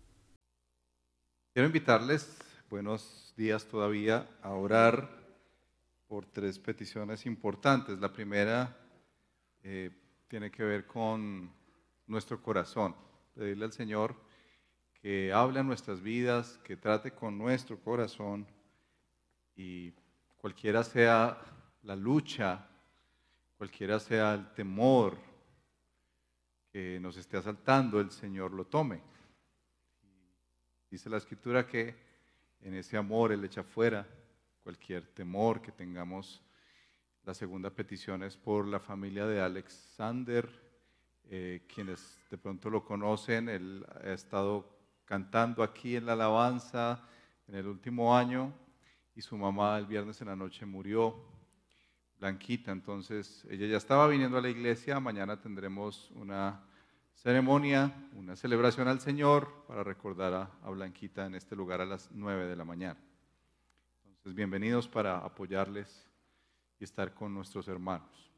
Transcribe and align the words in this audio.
Quiero 1.54 1.68
invitarles, 1.68 2.38
buenos 2.70 3.34
días 3.36 3.66
todavía, 3.66 4.30
a 4.42 4.54
orar 4.54 5.10
por 6.08 6.26
tres 6.26 6.58
peticiones 6.58 7.26
importantes. 7.26 8.00
La 8.00 8.14
primera 8.14 8.78
eh, 9.62 9.92
tiene 10.30 10.52
que 10.52 10.64
ver 10.64 10.88
con 10.88 11.52
nuestro 12.06 12.42
corazón. 12.42 12.96
Pedirle 13.36 13.66
al 13.66 13.74
Señor 13.74 14.16
que 15.02 15.32
hable 15.32 15.60
en 15.60 15.68
nuestras 15.68 16.02
vidas, 16.02 16.60
que 16.64 16.78
trate 16.78 17.12
con 17.12 17.38
nuestro 17.38 17.80
corazón 17.80 18.48
y 19.56 19.92
cualquiera 20.38 20.84
sea 20.84 21.38
la 21.84 21.96
lucha, 21.96 22.68
cualquiera 23.58 24.00
sea 24.00 24.34
el 24.34 24.54
temor 24.54 25.18
que 26.72 27.00
nos 27.00 27.18
esté 27.18 27.38
asaltando, 27.38 28.00
el 28.00 28.12
Señor 28.12 28.52
lo 28.52 28.66
tome. 28.66 29.02
Dice 30.90 31.10
la 31.10 31.18
Escritura 31.18 31.68
que 31.68 31.96
en 32.62 32.74
ese 32.74 32.98
amor 32.98 33.32
Él 33.32 33.44
echa 33.44 33.64
fuera 33.64 34.08
cualquier 34.64 35.08
temor 35.08 35.62
que 35.62 35.72
tengamos. 35.72 36.44
La 37.24 37.34
segunda 37.34 37.70
petición 37.70 38.24
es 38.24 38.36
por 38.36 38.68
la 38.68 38.80
familia 38.80 39.26
de 39.26 39.42
Alexander, 39.42 40.50
eh, 41.30 41.66
quienes 41.74 42.20
de 42.30 42.38
pronto 42.38 42.70
lo 42.70 42.86
conocen, 42.86 43.50
él 43.50 43.86
ha 44.04 44.12
estado 44.12 44.77
cantando 45.08 45.64
aquí 45.64 45.96
en 45.96 46.06
la 46.06 46.14
alabanza 46.14 47.02
en 47.48 47.56
el 47.56 47.66
último 47.66 48.16
año 48.16 48.54
y 49.16 49.22
su 49.22 49.38
mamá 49.38 49.78
el 49.80 49.88
viernes 49.88 50.20
en 50.22 50.28
la 50.28 50.36
noche 50.36 50.66
murió, 50.66 51.16
Blanquita, 52.20 52.72
entonces 52.72 53.46
ella 53.50 53.68
ya 53.68 53.78
estaba 53.78 54.08
viniendo 54.08 54.38
a 54.38 54.42
la 54.42 54.50
iglesia, 54.50 55.00
mañana 55.00 55.40
tendremos 55.40 56.12
una 56.12 56.62
ceremonia, 57.14 58.10
una 58.16 58.36
celebración 58.36 58.88
al 58.90 59.00
Señor 59.00 59.66
para 59.68 59.84
recordar 59.84 60.34
a, 60.64 60.70
Blanquita 60.70 61.26
en 61.26 61.36
este 61.36 61.56
lugar 61.56 61.80
a 61.80 61.86
las 61.86 62.12
9 62.12 62.46
de 62.46 62.56
la 62.56 62.66
mañana. 62.66 63.00
Entonces, 64.06 64.34
bienvenidos 64.34 64.88
para 64.90 65.20
apoyarles 65.20 66.06
y 66.80 66.84
estar 66.84 67.14
con 67.14 67.34
nuestros 67.34 67.68
hermanos. 67.68 68.32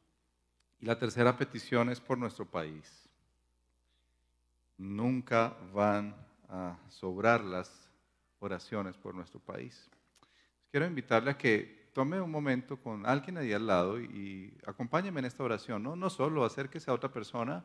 Y 0.78 0.86
la 0.86 0.98
tercera 0.98 1.36
petición 1.36 1.90
es 1.90 2.00
por 2.00 2.16
nuestro 2.16 2.46
país. 2.46 3.08
Nunca 4.78 5.56
van 5.74 6.29
a 6.50 6.76
sobrar 6.88 7.42
las 7.42 7.88
oraciones 8.40 8.96
por 8.96 9.14
nuestro 9.14 9.40
país. 9.40 9.88
Quiero 10.70 10.86
invitarle 10.86 11.30
a 11.30 11.38
que 11.38 11.90
tome 11.92 12.20
un 12.20 12.30
momento 12.30 12.76
con 12.76 13.06
alguien 13.06 13.38
ahí 13.38 13.52
al 13.52 13.66
lado 13.66 14.00
y 14.00 14.56
acompáñeme 14.66 15.20
en 15.20 15.26
esta 15.26 15.42
oración. 15.42 15.82
No, 15.82 15.96
no 15.96 16.10
solo 16.10 16.44
acérquese 16.44 16.90
a 16.90 16.94
otra 16.94 17.12
persona 17.12 17.64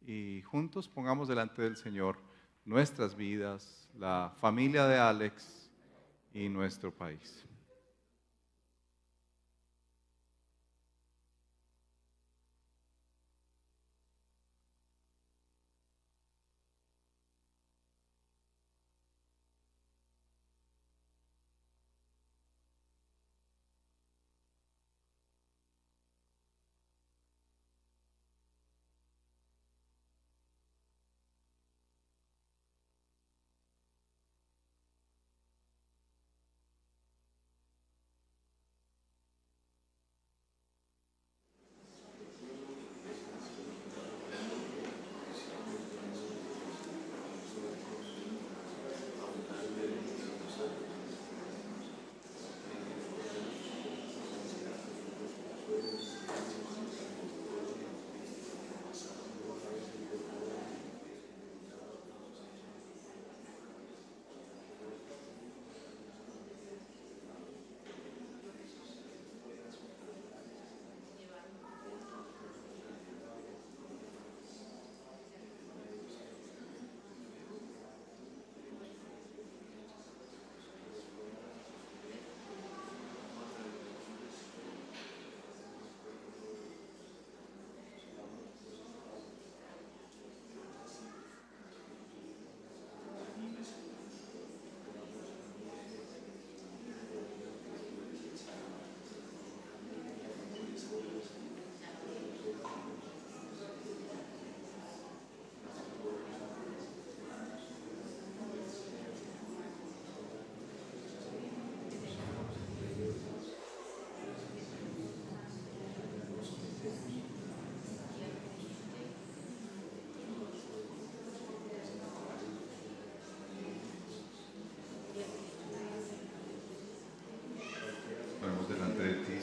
y 0.00 0.42
juntos 0.42 0.88
pongamos 0.88 1.28
delante 1.28 1.62
del 1.62 1.76
Señor 1.76 2.18
nuestras 2.64 3.16
vidas, 3.16 3.88
la 3.94 4.32
familia 4.40 4.86
de 4.86 4.98
Alex 4.98 5.70
y 6.32 6.48
nuestro 6.48 6.92
país. 6.92 7.47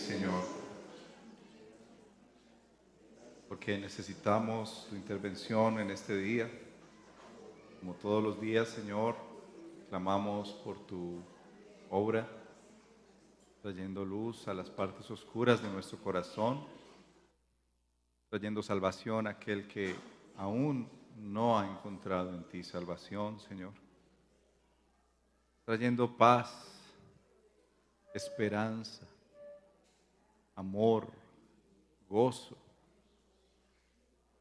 Señor, 0.06 0.44
porque 3.50 3.76
necesitamos 3.80 4.86
tu 4.88 4.96
intervención 4.96 5.80
en 5.80 5.90
este 5.90 6.16
día. 6.16 6.48
Como 7.80 7.96
todos 7.96 8.24
los 8.24 8.40
días, 8.40 8.70
Señor, 8.70 9.16
clamamos 9.90 10.52
por 10.64 10.78
tu 10.86 11.24
obra, 11.90 12.30
trayendo 13.64 14.06
luz 14.06 14.48
a 14.48 14.54
las 14.54 14.70
partes 14.70 15.10
oscuras 15.10 15.64
de 15.64 15.72
nuestro 15.72 15.98
corazón, 15.98 16.64
trayendo 18.30 18.62
salvación 18.62 19.26
a 19.26 19.32
aquel 19.32 19.68
que 19.68 19.96
aún 20.38 20.88
no 21.18 21.58
ha 21.58 21.66
encontrado 21.66 22.36
en 22.36 22.44
ti 22.44 22.62
salvación, 22.64 23.40
Señor, 23.40 23.74
trayendo 25.66 26.16
paz 26.16 26.80
esperanza, 28.14 29.08
amor, 30.56 31.12
gozo. 32.10 32.58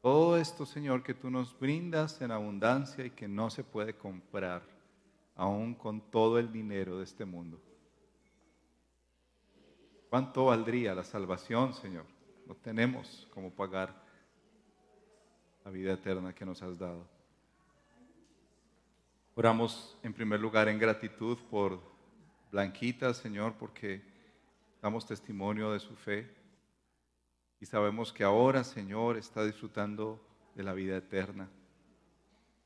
Todo 0.01 0.37
esto, 0.37 0.65
Señor, 0.65 1.03
que 1.03 1.13
tú 1.13 1.29
nos 1.29 1.57
brindas 1.57 2.21
en 2.21 2.31
abundancia 2.31 3.05
y 3.05 3.11
que 3.11 3.27
no 3.27 3.49
se 3.49 3.63
puede 3.63 3.95
comprar, 3.95 4.61
aún 5.35 5.73
con 5.75 5.99
todo 5.99 6.39
el 6.39 6.51
dinero 6.51 6.97
de 6.97 7.03
este 7.03 7.25
mundo. 7.25 7.59
¿Cuánto 10.09 10.45
valdría 10.45 10.95
la 10.95 11.03
salvación, 11.03 11.73
Señor? 11.73 12.05
No 12.47 12.55
tenemos 12.55 13.27
cómo 13.33 13.49
pagar 13.49 13.93
la 15.65 15.71
vida 15.71 15.93
eterna 15.93 16.33
que 16.33 16.45
nos 16.45 16.61
has 16.61 16.77
dado. 16.77 17.05
Oramos 19.33 19.97
en 20.03 20.13
primer 20.13 20.39
lugar 20.39 20.69
en 20.69 20.79
gratitud 20.79 21.37
por 21.49 21.81
Blanquita, 22.51 23.13
Señor, 23.13 23.55
porque 23.59 24.14
damos 24.85 25.07
testimonio 25.07 25.71
de 25.71 25.79
su 25.79 25.95
fe 25.95 26.31
y 27.59 27.65
sabemos 27.65 28.13
que 28.13 28.23
ahora, 28.23 28.63
Señor, 28.63 29.17
está 29.17 29.43
disfrutando 29.43 30.23
de 30.53 30.61
la 30.61 30.73
vida 30.73 30.95
eterna. 30.95 31.49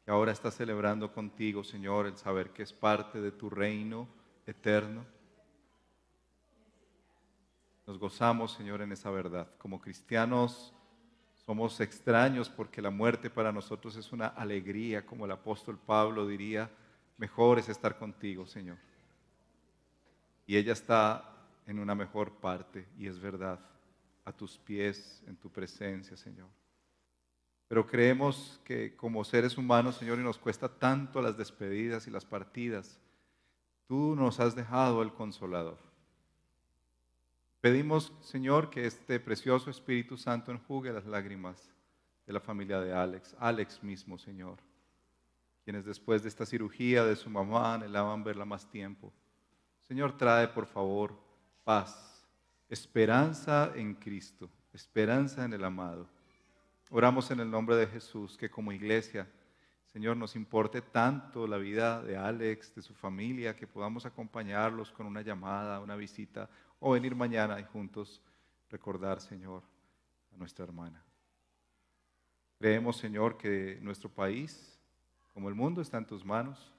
Que 0.04 0.12
ahora 0.12 0.34
está 0.34 0.52
celebrando 0.52 1.14
contigo, 1.14 1.64
Señor, 1.64 2.08
el 2.08 2.18
saber 2.18 2.50
que 2.50 2.64
es 2.64 2.74
parte 2.74 3.22
de 3.22 3.32
tu 3.32 3.50
reino 3.50 4.06
eterno. 4.46 5.06
Nos 7.88 7.98
gozamos, 7.98 8.52
Señor, 8.52 8.82
en 8.82 8.92
esa 8.92 9.10
verdad. 9.12 9.50
Como 9.58 9.80
cristianos 9.80 10.74
somos 11.46 11.80
extraños 11.80 12.50
porque 12.50 12.82
la 12.82 12.90
muerte 12.90 13.30
para 13.30 13.54
nosotros 13.54 13.96
es 13.96 14.12
una 14.12 14.28
alegría, 14.28 15.06
como 15.06 15.24
el 15.24 15.32
apóstol 15.32 15.80
Pablo 15.80 16.28
diría, 16.28 16.70
mejor 17.16 17.60
es 17.60 17.70
estar 17.70 17.98
contigo, 17.98 18.46
Señor. 18.46 18.76
Y 20.46 20.58
ella 20.58 20.74
está 20.74 21.38
en 21.70 21.78
una 21.78 21.94
mejor 21.94 22.32
parte, 22.32 22.88
y 22.98 23.06
es 23.06 23.20
verdad, 23.20 23.60
a 24.26 24.32
tus 24.32 24.58
pies, 24.58 25.24
en 25.28 25.36
tu 25.36 25.52
presencia, 25.52 26.18
Señor. 26.18 26.50
Pero 27.68 27.86
creemos 27.86 28.60
que 28.64 28.96
como 28.96 29.24
seres 29.24 29.56
humanos, 29.56 29.98
Señor, 29.98 30.18
y 30.18 30.24
nos 30.24 30.40
cuesta 30.40 30.68
tanto 30.68 31.22
las 31.22 31.38
despedidas 31.38 32.08
y 32.08 32.12
las 32.12 32.26
partidas, 32.26 33.00
tú 33.88 34.16
nos 34.16 34.40
has 34.40 34.56
dejado 34.56 35.04
el 35.04 35.14
consolador. 35.14 35.78
Pedimos, 37.62 38.12
Señor, 38.22 38.72
que 38.72 38.88
este 38.88 39.20
precioso 39.20 39.70
Espíritu 39.70 40.18
Santo 40.18 40.52
enjugue 40.52 40.92
las 40.92 41.06
lágrimas 41.06 41.70
de 42.26 42.34
la 42.34 42.40
familia 42.40 42.82
de 42.82 42.94
Alex, 42.94 43.36
Alex 43.38 43.84
mismo, 43.84 44.18
Señor, 44.18 44.58
quienes 45.64 45.86
después 45.86 46.24
de 46.24 46.30
esta 46.30 46.48
cirugía 46.48 47.06
de 47.06 47.16
su 47.16 47.30
mamá 47.30 47.76
anhelaban 47.76 48.24
verla 48.24 48.46
más 48.46 48.68
tiempo. 48.72 49.14
Señor, 49.82 50.18
trae 50.18 50.48
por 50.48 50.66
favor 50.66 51.29
paz, 51.70 52.26
esperanza 52.68 53.72
en 53.76 53.94
Cristo, 53.94 54.50
esperanza 54.74 55.46
en 55.46 55.54
el 55.54 55.64
amado 55.64 56.10
Oramos 56.90 57.30
en 57.30 57.40
el 57.42 57.52
nombre 57.52 57.76
de 57.76 57.86
Jesús, 57.86 58.36
que 58.36 58.50
como 58.50 58.72
iglesia, 58.72 59.28
Señor, 59.86 60.18
nos 60.18 60.36
importe 60.36 60.82
tanto 60.82 61.46
la 61.46 61.58
vida 61.58 62.02
de 62.02 62.18
Alex, 62.18 62.74
de 62.74 62.82
su 62.82 62.96
familia, 62.96 63.56
que 63.56 63.68
podamos 63.68 64.08
acompañarlos 64.08 64.92
con 64.92 65.06
una 65.06 65.22
llamada, 65.22 65.80
una 65.80 65.96
visita, 65.96 66.50
o 66.80 66.94
venir 66.94 67.14
mañana 67.14 67.60
y 67.60 67.64
juntos 67.66 68.20
recordar, 68.72 69.22
Señor, 69.22 69.62
a 70.34 70.38
nuestra 70.38 70.66
hermana. 70.66 71.04
Creemos, 72.58 72.98
Señor, 72.98 73.38
que 73.38 73.78
nuestro 73.84 74.10
país, 74.10 74.76
como 75.36 75.50
el 75.50 75.54
mundo, 75.54 75.84
está 75.84 76.00
en 76.00 76.08
tus 76.08 76.26
manos. 76.26 76.74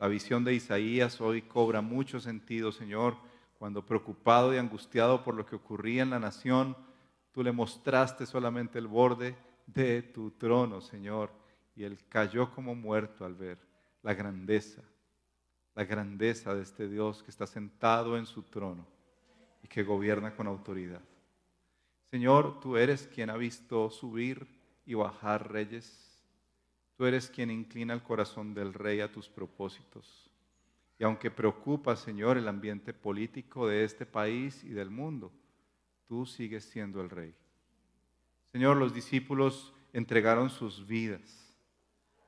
La 0.00 0.08
visión 0.08 0.42
de 0.42 0.54
Isaías 0.54 1.20
hoy 1.20 1.42
cobra 1.42 1.80
mucho 1.80 2.18
sentido, 2.18 2.72
Señor, 2.72 3.16
cuando 3.62 3.86
preocupado 3.86 4.52
y 4.52 4.58
angustiado 4.58 5.22
por 5.22 5.36
lo 5.36 5.46
que 5.46 5.54
ocurría 5.54 6.02
en 6.02 6.10
la 6.10 6.18
nación, 6.18 6.74
Tú 7.32 7.42
le 7.42 7.50
mostraste 7.50 8.26
solamente 8.26 8.78
el 8.78 8.86
borde 8.86 9.34
de 9.66 10.02
tu 10.02 10.32
trono, 10.32 10.80
Señor, 10.80 11.30
y 11.74 11.84
él 11.84 11.98
cayó 12.08 12.50
como 12.50 12.74
muerto 12.74 13.24
al 13.24 13.34
ver 13.34 13.58
la 14.02 14.12
grandeza, 14.12 14.82
la 15.74 15.84
grandeza 15.84 16.54
de 16.54 16.62
este 16.62 16.88
Dios 16.88 17.22
que 17.22 17.30
está 17.30 17.46
sentado 17.46 18.18
en 18.18 18.26
su 18.26 18.42
trono 18.42 18.86
y 19.62 19.68
que 19.68 19.82
gobierna 19.82 20.36
con 20.36 20.46
autoridad. 20.46 21.00
Señor, 22.10 22.60
tú 22.60 22.76
eres 22.76 23.06
quien 23.06 23.30
ha 23.30 23.36
visto 23.38 23.88
subir 23.88 24.46
y 24.84 24.92
bajar 24.92 25.50
reyes. 25.50 26.22
Tú 26.98 27.06
eres 27.06 27.30
quien 27.30 27.50
inclina 27.50 27.94
el 27.94 28.02
corazón 28.02 28.52
del 28.52 28.74
rey 28.74 29.00
a 29.00 29.10
tus 29.10 29.30
propósitos. 29.30 30.31
Y 31.02 31.04
aunque 31.04 31.32
preocupa, 31.32 31.96
Señor, 31.96 32.38
el 32.38 32.46
ambiente 32.46 32.94
político 32.94 33.66
de 33.66 33.82
este 33.82 34.06
país 34.06 34.62
y 34.62 34.68
del 34.68 34.88
mundo, 34.88 35.32
tú 36.06 36.24
sigues 36.26 36.64
siendo 36.64 37.00
el 37.00 37.10
rey. 37.10 37.34
Señor, 38.52 38.76
los 38.76 38.94
discípulos 38.94 39.74
entregaron 39.92 40.48
sus 40.48 40.86
vidas 40.86 41.58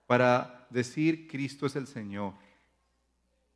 para 0.09 0.67
decir 0.71 1.29
Cristo 1.29 1.67
es 1.67 1.77
el 1.77 1.87
Señor. 1.87 2.35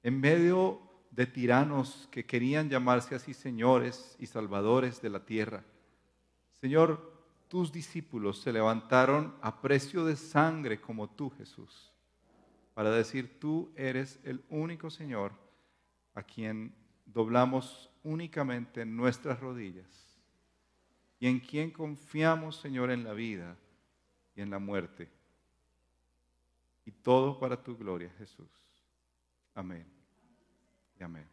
En 0.04 0.20
medio 0.20 0.80
de 1.10 1.26
tiranos 1.26 2.08
que 2.12 2.24
querían 2.24 2.70
llamarse 2.70 3.16
así 3.16 3.34
señores 3.34 4.14
y 4.20 4.26
salvadores 4.26 5.02
de 5.02 5.10
la 5.10 5.24
tierra. 5.24 5.64
Señor, 6.60 7.12
tus 7.48 7.72
discípulos 7.72 8.40
se 8.40 8.52
levantaron 8.52 9.34
a 9.42 9.60
precio 9.60 10.04
de 10.04 10.14
sangre 10.14 10.80
como 10.80 11.10
tú, 11.10 11.28
Jesús, 11.30 11.92
para 12.78 12.92
decir, 12.92 13.40
tú 13.40 13.72
eres 13.74 14.20
el 14.22 14.40
único 14.50 14.88
Señor 14.88 15.32
a 16.14 16.22
quien 16.22 16.72
doblamos 17.06 17.90
únicamente 18.04 18.86
nuestras 18.86 19.40
rodillas 19.40 20.16
y 21.18 21.26
en 21.26 21.40
quien 21.40 21.72
confiamos, 21.72 22.54
Señor, 22.60 22.92
en 22.92 23.02
la 23.02 23.14
vida 23.14 23.56
y 24.36 24.42
en 24.42 24.50
la 24.50 24.60
muerte. 24.60 25.10
Y 26.86 26.92
todo 26.92 27.40
para 27.40 27.60
tu 27.60 27.76
gloria, 27.76 28.14
Jesús. 28.16 28.46
Amén. 29.56 29.84
Y 31.00 31.02
amén. 31.02 31.26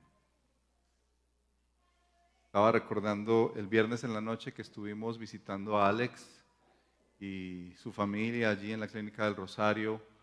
Estaba 2.47 2.71
recordando 2.71 3.53
el 3.55 3.67
viernes 3.67 4.03
en 4.03 4.15
la 4.15 4.21
noche 4.21 4.51
que 4.51 4.63
estuvimos 4.63 5.19
visitando 5.19 5.77
a 5.77 5.89
Alex 5.89 6.43
y 7.19 7.71
su 7.77 7.91
familia 7.91 8.49
allí 8.49 8.71
en 8.71 8.79
la 8.79 8.87
clínica 8.87 9.25
del 9.25 9.35
Rosario. 9.35 10.14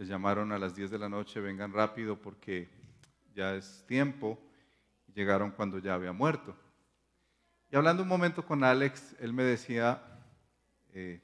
Les 0.00 0.08
llamaron 0.08 0.50
a 0.50 0.58
las 0.58 0.74
10 0.74 0.92
de 0.92 0.98
la 0.98 1.10
noche, 1.10 1.40
vengan 1.40 1.74
rápido 1.74 2.16
porque 2.16 2.70
ya 3.34 3.54
es 3.54 3.84
tiempo. 3.86 4.38
Llegaron 5.14 5.50
cuando 5.50 5.78
ya 5.78 5.92
había 5.92 6.10
muerto. 6.10 6.56
Y 7.70 7.76
hablando 7.76 8.02
un 8.02 8.08
momento 8.08 8.42
con 8.42 8.64
Alex, 8.64 9.14
él 9.20 9.34
me 9.34 9.42
decía, 9.42 10.02
eh, 10.94 11.20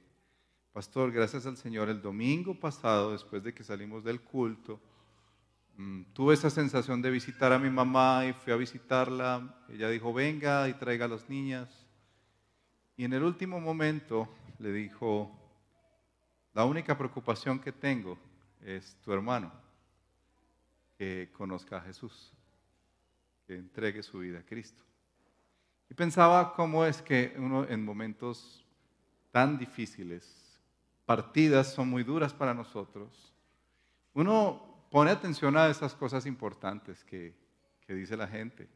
pastor, 0.73 1.11
gracias 1.11 1.47
al 1.47 1.57
Señor, 1.57 1.89
el 1.89 2.03
domingo 2.03 2.53
pasado, 2.53 3.13
después 3.13 3.41
de 3.41 3.51
que 3.51 3.63
salimos 3.63 4.03
del 4.03 4.21
culto, 4.21 4.79
mm, 5.77 6.13
tuve 6.13 6.35
esa 6.35 6.51
sensación 6.51 7.01
de 7.01 7.09
visitar 7.09 7.51
a 7.51 7.57
mi 7.57 7.71
mamá 7.71 8.27
y 8.27 8.33
fui 8.33 8.53
a 8.53 8.57
visitarla. 8.57 9.65
Ella 9.69 9.89
dijo, 9.89 10.13
venga 10.13 10.69
y 10.69 10.75
traiga 10.75 11.05
a 11.05 11.09
las 11.09 11.27
niñas. 11.27 11.67
Y 12.95 13.05
en 13.05 13.13
el 13.13 13.23
último 13.23 13.59
momento 13.59 14.31
le 14.59 14.71
dijo, 14.71 15.31
la 16.53 16.63
única 16.63 16.95
preocupación 16.95 17.57
que 17.57 17.71
tengo 17.71 18.19
es 18.61 18.95
tu 19.01 19.13
hermano, 19.13 19.51
que 20.97 21.29
conozca 21.33 21.77
a 21.77 21.81
Jesús, 21.81 22.33
que 23.45 23.55
entregue 23.55 24.03
su 24.03 24.19
vida 24.19 24.39
a 24.39 24.45
Cristo. 24.45 24.83
Y 25.89 25.93
pensaba 25.93 26.53
cómo 26.53 26.85
es 26.85 27.01
que 27.01 27.33
uno 27.37 27.67
en 27.67 27.83
momentos 27.83 28.65
tan 29.31 29.57
difíciles, 29.57 30.59
partidas 31.05 31.73
son 31.73 31.89
muy 31.89 32.03
duras 32.03 32.33
para 32.33 32.53
nosotros, 32.53 33.33
uno 34.13 34.85
pone 34.89 35.11
atención 35.11 35.55
a 35.55 35.67
esas 35.67 35.93
cosas 35.95 36.25
importantes 36.25 37.03
que, 37.03 37.35
que 37.81 37.93
dice 37.93 38.17
la 38.17 38.27
gente. 38.27 38.67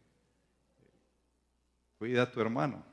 Cuida 1.98 2.24
a 2.24 2.32
tu 2.32 2.40
hermano. 2.42 2.84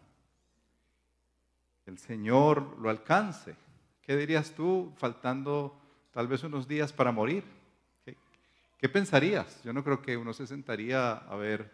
El 1.86 1.98
Señor 1.98 2.78
lo 2.78 2.90
alcance. 2.90 3.56
¿Qué 4.02 4.16
dirías 4.16 4.52
tú 4.52 4.92
faltando 4.96 5.78
tal 6.18 6.26
vez 6.26 6.42
unos 6.42 6.66
días 6.66 6.92
para 6.92 7.12
morir? 7.12 7.44
¿Qué, 8.04 8.16
¿Qué, 8.76 8.88
pensarías? 8.88 9.62
Yo 9.62 9.72
no 9.72 9.84
creo 9.84 10.02
que 10.02 10.16
uno 10.16 10.32
se 10.32 10.48
sentaría 10.48 11.12
a 11.12 11.36
ver 11.36 11.70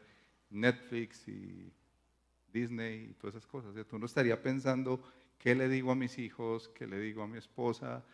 Netflix 0.50 1.26
y 1.28 1.72
Disney 2.52 3.06
y 3.08 3.14
todas 3.14 3.36
esas 3.36 3.46
cosas. 3.46 3.72
¿cierto? 3.72 3.96
Uno 3.96 4.04
estaría 4.04 4.42
pensando 4.42 5.02
qué 5.38 5.54
le 5.54 5.66
digo 5.66 5.92
a 5.92 5.94
mis 5.94 6.18
hijos, 6.18 6.68
qué 6.74 6.86
le 6.86 6.98
digo 6.98 7.22
a 7.22 7.26
mi 7.26 7.38
esposa, 7.38 8.04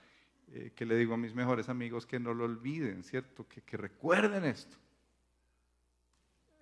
eh, 0.53 0.71
qué 0.77 0.87
le 0.87 0.95
digo 0.95 1.15
a 1.15 1.17
mis 1.17 1.35
mejores 1.35 1.69
amigos, 1.69 2.07
que 2.07 2.21
no 2.21 2.33
lo 2.33 2.45
olviden, 2.45 3.03
¿cierto? 3.03 3.49
Que, 3.49 3.63
que 3.63 3.77
recuerden 3.77 4.45
esto. 4.45 4.77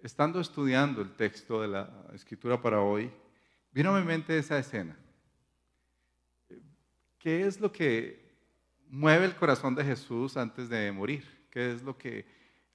Estando 0.02 0.40
estudiando 0.40 1.02
el 1.02 1.14
texto 1.14 1.60
de 1.60 1.68
la 1.68 2.06
escritura 2.14 2.62
para 2.62 2.80
hoy, 2.80 3.10
vino 3.72 3.94
a 3.94 4.00
mi 4.00 4.06
mente 4.06 4.38
esa 4.38 4.58
escena. 4.58 4.98
¿Qué 7.18 7.46
es 7.46 7.60
lo 7.60 7.70
que 7.70 8.27
mueve 8.90 9.24
el 9.24 9.34
corazón 9.34 9.74
de 9.74 9.84
Jesús 9.84 10.36
antes 10.36 10.68
de 10.68 10.90
morir? 10.92 11.24
¿Qué 11.50 11.72
es 11.72 11.82
lo 11.82 11.96
que 11.96 12.26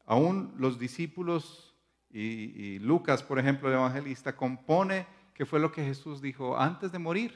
aún 0.05 0.53
los 0.58 0.79
discípulos 0.79 1.74
y, 2.15 2.77
Lucas, 2.77 3.24
por 3.24 3.39
ejemplo, 3.39 3.70
el 3.70 3.74
evangelista, 3.74 4.36
compone 4.36 5.08
que 5.34 5.48
fue 5.48 5.60
lo 5.60 5.72
que 5.72 5.84
Jesús 5.84 6.22
dijo 6.22 6.58
antes 6.58 6.91
de 6.91 7.00
morir. 7.00 7.34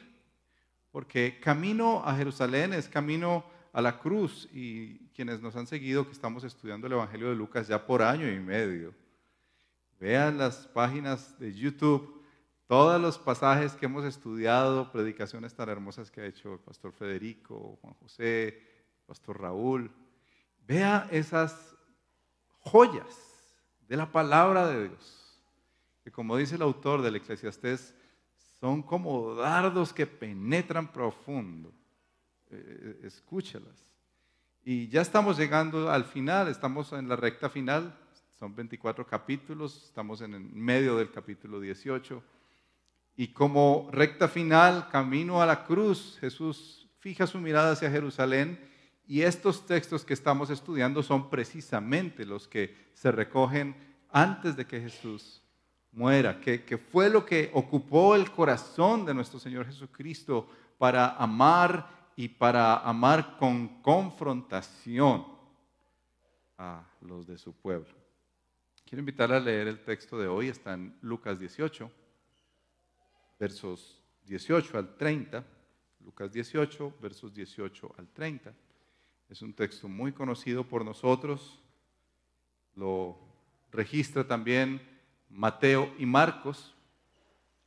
Porque 0.92 1.40
camino 1.40 2.04
a 2.06 2.16
Jerusalén 2.16 2.74
es 2.74 2.88
camino 2.88 3.44
a 3.74 3.82
la 3.82 4.00
cruz 4.00 4.48
y 4.54 5.00
quienes 5.16 5.42
nos 5.42 5.56
han 5.56 5.66
seguido, 5.66 6.06
que 6.06 6.12
estamos 6.12 6.44
estudiando 6.44 6.88
el 6.88 6.94
Evangelio 6.94 7.30
de 7.30 7.36
Lucas 7.36 7.68
ya 7.68 7.86
por 7.86 8.02
año 8.02 8.32
y 8.32 8.40
medio, 8.40 8.94
vean 10.00 10.38
las 10.38 10.68
páginas 10.68 11.38
de 11.40 11.54
YouTube, 11.54 12.17
todos 12.68 13.02
los 13.02 13.18
pasajes 13.18 13.74
que 13.74 13.86
hemos 13.86 14.04
estudiado, 14.04 14.92
predicaciones 14.92 15.56
tan 15.56 15.70
hermosas 15.70 16.12
que 16.12 16.22
ha 16.22 16.26
hecho 16.26 16.54
el 16.54 16.60
pastor 16.60 16.92
Federico, 16.92 17.80
Juan 17.82 17.94
José, 17.96 18.48
el 18.50 19.06
pastor 19.06 19.42
Raúl. 19.42 19.90
Vea 20.68 21.08
esas 21.10 21.76
joyas 22.60 23.56
de 23.88 23.96
la 23.96 24.12
palabra 24.12 24.68
de 24.68 24.90
Dios, 24.90 25.42
que 26.04 26.12
como 26.12 26.36
dice 26.36 26.56
el 26.56 26.62
autor 26.62 27.02
del 27.02 27.16
Eclesiastés, 27.16 27.96
son 28.60 28.84
como 28.84 29.36
dardos 29.36 29.94
que 29.94 30.06
penetran 30.06 30.92
profundo. 30.92 31.74
Eh, 32.50 33.00
escúchalas. 33.04 33.90
Y 34.64 34.90
ya 34.90 35.02
estamos 35.02 35.38
llegando 35.38 35.90
al 35.90 36.04
final, 36.04 36.50
estamos 36.50 36.92
en 36.92 37.08
la 37.08 37.16
recta 37.16 37.50
final, 37.50 37.98
son 38.38 38.54
24 38.54 39.08
capítulos, 39.08 39.86
estamos 39.86 40.20
en 40.20 40.34
el 40.34 40.42
medio 40.42 40.98
del 40.98 41.12
capítulo 41.12 41.62
18. 41.62 42.22
Y 43.20 43.30
como 43.30 43.90
recta 43.92 44.28
final, 44.28 44.90
camino 44.90 45.42
a 45.42 45.48
la 45.48 45.66
cruz, 45.66 46.18
Jesús 46.22 46.88
fija 47.00 47.26
su 47.26 47.40
mirada 47.40 47.72
hacia 47.72 47.90
Jerusalén 47.90 48.60
y 49.08 49.24
estos 49.24 49.66
textos 49.66 50.06
que 50.06 50.14
estamos 50.14 50.52
estudiando 50.52 51.02
son 51.02 51.32
precisamente 51.32 52.26
los 52.26 52.48
que 52.48 52.92
se 52.94 53.12
recogen 53.12 53.76
antes 54.12 54.56
de 54.56 54.68
que 54.68 54.80
Jesús 54.82 55.42
muera, 55.92 56.40
que, 56.40 56.78
fue 56.78 57.10
lo 57.10 57.26
que 57.26 57.50
ocupó 57.56 58.16
el 58.16 58.30
corazón 58.30 59.04
de 59.04 59.16
nuestro 59.16 59.40
Señor 59.40 59.66
Jesucristo 59.66 60.48
para 60.78 61.16
amar 61.16 62.12
y 62.16 62.28
para 62.28 62.78
amar 62.82 63.36
con 63.40 63.82
confrontación 63.82 65.26
a 66.56 66.84
los 67.02 67.26
de 67.26 67.40
su 67.40 67.52
pueblo. 67.54 67.96
Quiero 68.86 69.00
invitarle 69.00 69.38
a 69.38 69.40
leer 69.40 69.68
el 69.68 69.84
texto 69.84 70.20
de 70.20 70.28
hoy, 70.28 70.50
está 70.50 70.76
en 70.76 70.96
Lucas 71.02 71.40
18, 71.40 71.90
versos 73.40 74.02
18 74.26 74.78
al 74.78 74.96
30. 74.98 75.44
Lucas 76.04 76.32
18, 76.32 76.94
versos 77.02 77.34
18 77.34 77.96
al 77.98 78.08
30. 78.08 78.54
Es 79.30 79.42
un 79.42 79.54
texto 79.54 79.88
muy 79.88 80.12
conocido 80.12 80.64
por 80.64 80.86
nosotros. 80.86 81.60
Lo 82.76 83.18
registra 83.72 84.26
también 84.26 84.82
Mateo 85.30 85.94
y 85.98 86.06
Marcos, 86.06 86.74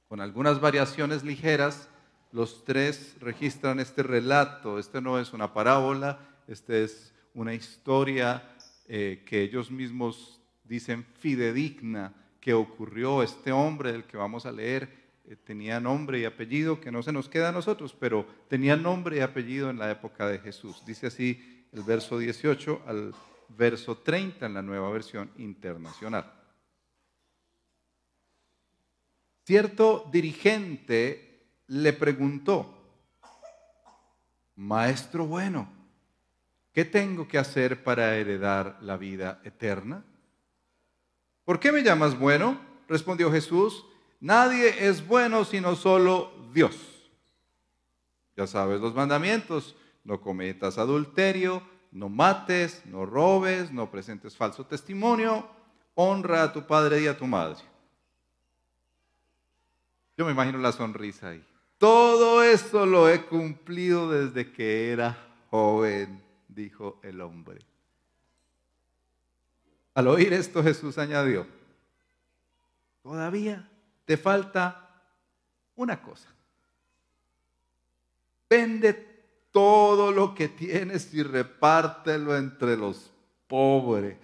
con 0.09 0.21
algunas 0.21 0.61
variaciones 0.61 1.23
ligeras. 1.23 1.89
Los 2.33 2.65
tres 2.65 3.17
registran 3.21 3.81
este 3.81 4.03
relato. 4.03 4.79
Este 4.79 5.01
no 5.01 5.19
es 5.19 5.33
una 5.33 5.53
parábola, 5.53 6.19
este 6.47 6.85
es 6.85 7.13
una 7.35 7.55
historia 7.55 8.57
eh, 8.87 9.23
que 9.27 9.43
ellos 9.43 9.71
mismos 9.71 10.41
dicen 10.65 11.05
fidedigna 11.19 12.15
que 12.41 12.55
ocurrió. 12.55 13.23
Este 13.23 13.53
hombre 13.53 13.93
del 13.93 14.05
que 14.05 14.17
vamos 14.17 14.47
a 14.47 14.53
leer 14.53 15.10
eh, 15.31 15.37
tenía 15.37 15.79
nombre 15.79 16.19
y 16.19 16.25
apellido 16.25 16.81
que 16.81 16.91
no 16.91 17.05
se 17.05 17.13
nos 17.13 17.29
queda 17.29 17.51
a 17.51 17.53
nosotros, 17.53 17.95
pero 17.99 18.27
tenía 18.49 18.75
nombre 18.75 19.19
y 19.19 19.21
apellido 19.21 19.71
en 19.71 19.79
la 19.79 19.89
época 19.89 20.27
de 20.27 20.41
Jesús. 20.41 20.85
Dice 20.85 21.07
así 21.07 21.65
el 21.73 21.85
verso 21.85 22.19
18 22.19 22.83
al 22.85 23.15
verso 23.57 23.99
30 23.99 24.47
en 24.47 24.55
la 24.55 24.63
nueva 24.63 24.91
versión 24.91 25.31
internacional. 25.37 26.33
Cierto 29.45 30.09
dirigente 30.11 31.47
le 31.69 31.93
preguntó, 31.93 32.77
Maestro 34.57 35.27
bueno, 35.27 35.73
¿qué 36.73 36.85
tengo 36.85 37.29
que 37.29 37.39
hacer 37.39 37.85
para 37.85 38.17
heredar 38.17 38.79
la 38.83 38.97
vida 38.97 39.41
eterna? 39.45 40.05
¿Por 41.45 41.61
qué 41.61 41.71
me 41.71 41.85
llamas 41.85 42.19
bueno? 42.19 42.61
Respondió 42.89 43.31
Jesús, 43.31 43.85
nadie 44.21 44.87
es 44.87 45.07
bueno 45.07 45.45
sino 45.45 45.75
solo 45.75 46.33
Dios. 46.53 46.77
Ya 48.37 48.47
sabes 48.47 48.81
los 48.81 48.95
mandamientos, 48.95 49.77
no 50.05 50.21
cometas 50.21 50.79
adulterio, 50.79 51.63
no 51.93 52.09
mates, 52.09 52.83
no 52.87 53.05
robes, 53.05 53.73
no 53.73 53.91
presentes 53.91 54.37
falso 54.37 54.65
testimonio, 54.65 55.47
honra 55.95 56.45
a 56.45 56.53
tu 56.53 56.67
padre 56.67 57.03
y 57.03 57.07
a 57.07 57.17
tu 57.17 57.27
madre. 57.27 57.59
Yo 60.17 60.25
me 60.25 60.33
imagino 60.33 60.59
la 60.59 60.73
sonrisa 60.73 61.31
ahí. 61.31 61.45
Todo 61.79 62.43
eso 62.43 62.85
lo 62.85 63.09
he 63.09 63.25
cumplido 63.25 64.11
desde 64.11 64.53
que 64.53 64.93
era 64.93 65.17
joven, 65.51 66.23
dijo 66.47 67.01
el 67.03 67.23
hombre. 67.23 67.65
Al 69.95 70.09
oír 70.09 70.33
esto 70.35 70.63
Jesús 70.63 70.99
añadió, 70.99 71.47
todavía 73.03 73.70
te 74.11 74.17
falta 74.17 74.91
una 75.77 76.03
cosa. 76.03 76.29
Vende 78.49 78.93
todo 79.53 80.11
lo 80.11 80.35
que 80.35 80.49
tienes 80.49 81.15
y 81.15 81.23
repártelo 81.23 82.37
entre 82.37 82.77
los 82.77 83.13
pobres. 83.47 84.19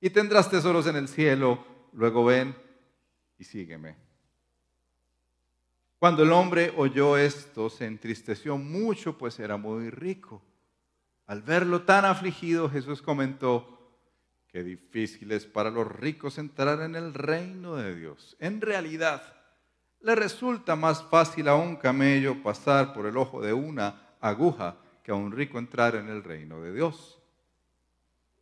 Y 0.00 0.08
tendrás 0.08 0.48
tesoros 0.48 0.86
en 0.86 0.96
el 0.96 1.08
cielo. 1.08 1.62
Luego 1.92 2.24
ven 2.24 2.56
y 3.38 3.44
sígueme. 3.44 3.94
Cuando 5.98 6.22
el 6.22 6.32
hombre 6.32 6.72
oyó 6.74 7.18
esto, 7.18 7.68
se 7.68 7.84
entristeció 7.84 8.56
mucho, 8.56 9.18
pues 9.18 9.38
era 9.38 9.58
muy 9.58 9.90
rico. 9.90 10.40
Al 11.26 11.42
verlo 11.42 11.82
tan 11.82 12.06
afligido, 12.06 12.70
Jesús 12.70 13.02
comentó, 13.02 13.71
qué 14.52 14.62
difícil 14.62 15.32
es 15.32 15.46
para 15.46 15.70
los 15.70 15.90
ricos 15.90 16.36
entrar 16.36 16.82
en 16.82 16.94
el 16.94 17.14
reino 17.14 17.76
de 17.76 17.96
Dios. 17.96 18.36
En 18.38 18.60
realidad, 18.60 19.22
le 20.00 20.14
resulta 20.14 20.76
más 20.76 21.02
fácil 21.02 21.48
a 21.48 21.56
un 21.56 21.76
camello 21.76 22.42
pasar 22.42 22.92
por 22.92 23.06
el 23.06 23.16
ojo 23.16 23.40
de 23.40 23.54
una 23.54 24.14
aguja 24.20 24.76
que 25.02 25.10
a 25.10 25.14
un 25.14 25.32
rico 25.32 25.58
entrar 25.58 25.94
en 25.96 26.08
el 26.08 26.22
reino 26.22 26.60
de 26.60 26.72
Dios. 26.74 27.18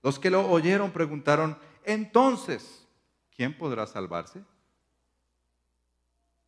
Los 0.03 0.19
que 0.19 0.31
lo 0.31 0.51
oyeron 0.51 0.91
preguntaron, 0.91 1.57
entonces, 1.85 2.87
¿quién 3.37 3.57
podrá 3.57 3.87
salvarse? 3.87 4.43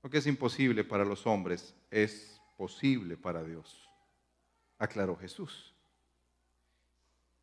Lo 0.03 0.11
que 0.11 0.19
es 0.19 0.27
imposible 0.27 0.83
para 0.83 1.05
los 1.05 1.27
hombres 1.27 1.75
es 1.91 2.41
posible 2.57 3.17
para 3.17 3.45
Dios, 3.45 3.89
aclaró 4.79 5.17
Jesús. 5.17 5.72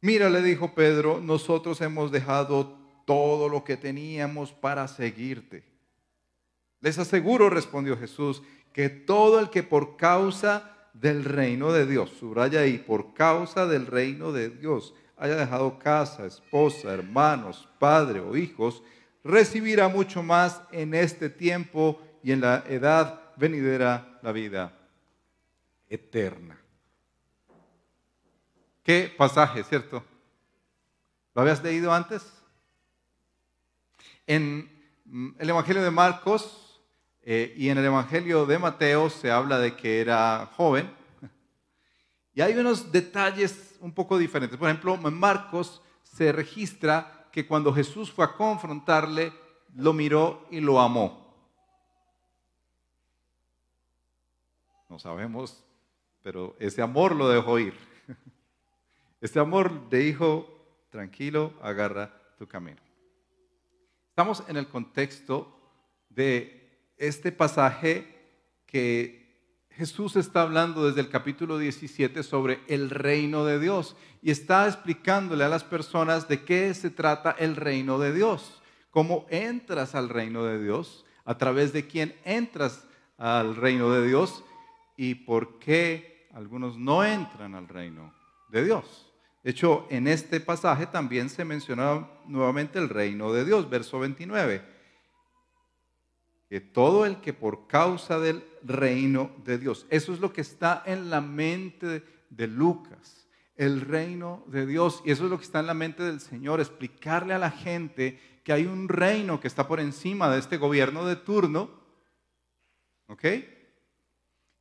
Mira, 0.02 0.30
le 0.30 0.42
dijo 0.42 0.74
Pedro, 0.74 1.20
nosotros 1.20 1.82
hemos 1.82 2.12
dejado 2.12 2.78
todo 3.06 3.50
lo 3.50 3.64
que 3.64 3.76
teníamos 3.76 4.54
para 4.54 4.88
seguirte. 4.88 5.64
Les 6.80 6.98
aseguro, 6.98 7.50
respondió 7.50 7.98
Jesús, 7.98 8.42
que 8.72 8.90
todo 8.90 9.40
el 9.40 9.50
que 9.50 9.64
por 9.64 9.98
causa 9.98 10.90
del 10.94 11.26
reino 11.26 11.72
de 11.74 11.86
Dios, 11.86 12.12
subraya 12.20 12.62
ahí, 12.62 12.78
por 12.78 13.14
causa 13.14 13.68
del 13.68 13.88
reino 13.88 14.32
de 14.32 14.50
Dios, 14.50 14.94
haya 15.18 15.36
dejado 15.36 15.80
casa, 15.80 16.26
esposa, 16.26 16.94
hermanos, 16.94 17.68
padre 17.78 18.22
o 18.22 18.38
hijos, 18.38 18.84
recibirá 19.24 19.90
mucho 19.90 20.24
más 20.24 20.62
en 20.72 20.94
este 20.94 21.30
tiempo 21.30 22.02
y 22.24 22.32
en 22.32 22.42
la 22.42 22.64
edad 22.70 23.22
venidera 23.36 24.20
la 24.22 24.32
vida 24.32 24.78
eterna. 25.90 26.58
Qué 28.90 29.14
pasaje, 29.16 29.64
¿cierto? 29.64 30.04
¿Lo 31.36 31.44
habías 31.44 31.62
leído 31.62 31.94
antes? 31.94 32.26
En 34.26 34.68
el 35.38 35.48
Evangelio 35.48 35.84
de 35.84 35.92
Marcos 35.92 36.82
eh, 37.22 37.54
y 37.56 37.70
en 37.70 37.78
el 37.78 37.86
Evangelio 37.86 38.48
de 38.48 38.58
Mateo 38.58 39.12
se 39.12 39.30
habla 39.30 39.60
de 39.60 39.76
que 39.76 40.02
era 40.02 40.50
joven. 40.56 40.92
Y 42.34 42.42
hay 42.42 42.56
unos 42.56 42.92
detalles 42.92 43.78
un 43.80 43.94
poco 43.94 44.18
diferentes. 44.18 44.58
Por 44.58 44.68
ejemplo, 44.68 44.96
en 44.96 45.14
Marcos 45.14 45.84
se 46.02 46.32
registra 46.32 47.28
que 47.32 47.46
cuando 47.46 47.72
Jesús 47.72 48.12
fue 48.12 48.26
a 48.26 48.34
confrontarle, 48.34 49.32
lo 49.76 49.94
miró 49.94 50.48
y 50.50 50.62
lo 50.62 50.80
amó. 50.80 51.32
No 54.90 54.98
sabemos, 54.98 55.64
pero 56.24 56.56
ese 56.58 56.82
amor 56.82 57.16
lo 57.16 57.30
dejó 57.30 57.60
ir. 57.60 57.89
Ese 59.22 59.40
amor 59.40 59.90
de 59.90 60.06
hijo, 60.06 60.48
tranquilo, 60.90 61.54
agarra 61.62 62.14
tu 62.38 62.48
camino. 62.48 62.82
Estamos 64.08 64.44
en 64.48 64.56
el 64.56 64.68
contexto 64.68 65.60
de 66.10 66.94
este 66.98 67.34
pasaje 67.34 68.08
que 68.66 69.20
Jesús 69.72 70.16
está 70.16 70.42
hablando 70.42 70.88
desde 70.88 71.02
el 71.02 71.10
capítulo 71.10 71.58
17 71.58 72.24
sobre 72.24 72.62
el 72.68 72.90
reino 72.90 73.44
de 73.44 73.60
Dios 73.60 73.98
y 74.22 74.32
está 74.32 74.68
explicándole 74.68 75.44
a 75.44 75.50
las 75.50 75.64
personas 75.66 76.28
de 76.30 76.44
qué 76.44 76.74
se 76.74 76.90
trata 76.90 77.32
el 77.32 77.58
reino 77.58 78.00
de 78.00 78.14
Dios, 78.14 78.62
cómo 78.90 79.26
entras 79.30 79.96
al 79.96 80.08
reino 80.08 80.46
de 80.46 80.64
Dios, 80.64 81.06
a 81.26 81.38
través 81.38 81.74
de 81.74 81.88
quién 81.88 82.16
entras 82.24 82.86
al 83.18 83.58
reino 83.58 83.92
de 83.92 84.08
Dios 84.08 84.46
y 84.96 85.16
por 85.16 85.60
qué 85.60 86.28
algunos 86.34 86.78
no 86.78 87.04
entran 87.04 87.56
al 87.56 87.68
reino 87.68 88.14
de 88.50 88.64
Dios. 88.64 89.09
De 89.44 89.52
hecho, 89.52 89.88
en 89.90 90.08
este 90.08 90.40
pasaje 90.40 90.86
también 90.88 91.30
se 91.30 91.46
menciona 91.46 92.08
nuevamente 92.26 92.78
el 92.78 92.90
reino 92.90 93.32
de 93.32 93.46
Dios, 93.46 93.70
verso 93.70 94.00
29. 94.00 94.62
Que 96.50 96.60
todo 96.60 97.06
el 97.06 97.22
que 97.22 97.34
por 97.34 97.68
causa 97.68 98.20
del 98.20 98.44
reino 98.64 99.32
de 99.46 99.58
Dios, 99.58 99.86
eso 99.90 100.14
es 100.14 100.20
lo 100.20 100.34
que 100.34 100.42
está 100.42 100.84
en 100.86 101.10
la 101.10 101.22
mente 101.22 102.04
de 102.30 102.48
Lucas, 102.48 103.28
el 103.56 103.82
reino 103.82 104.44
de 104.48 104.66
Dios, 104.66 105.02
y 105.06 105.12
eso 105.12 105.26
es 105.26 105.30
lo 105.30 105.38
que 105.38 105.46
está 105.46 105.60
en 105.60 105.68
la 105.68 105.74
mente 105.74 106.04
del 106.04 106.20
Señor, 106.20 106.60
explicarle 106.60 107.34
a 107.34 107.40
la 107.40 107.52
gente 107.52 108.20
que 108.44 108.54
hay 108.54 108.66
un 108.66 108.90
reino 108.90 109.40
que 109.40 109.48
está 109.48 109.68
por 109.68 109.80
encima 109.80 110.30
de 110.30 110.40
este 110.40 110.58
gobierno 110.58 111.06
de 111.06 111.16
turno, 111.16 111.70
¿ok? 113.08 113.26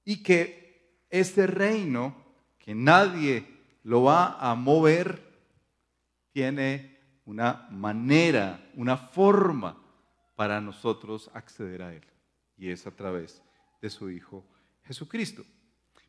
y 0.09 0.23
que 0.23 1.05
ese 1.11 1.47
reino 1.47 2.17
que 2.59 2.75
nadie 2.75 3.45
lo 3.89 4.03
va 4.03 4.37
a 4.39 4.55
mover, 4.55 5.19
tiene 6.35 6.99
una 7.25 7.67
manera, 7.71 8.71
una 8.75 8.99
forma 8.99 9.83
para 10.37 10.61
nosotros 10.61 11.31
acceder 11.33 11.81
a 11.81 11.95
Él. 11.95 12.05
Y 12.59 12.69
es 12.69 12.87
a 12.87 12.91
través 12.91 13.43
de 13.81 13.89
su 13.89 14.11
Hijo 14.11 14.45
Jesucristo. 14.85 15.43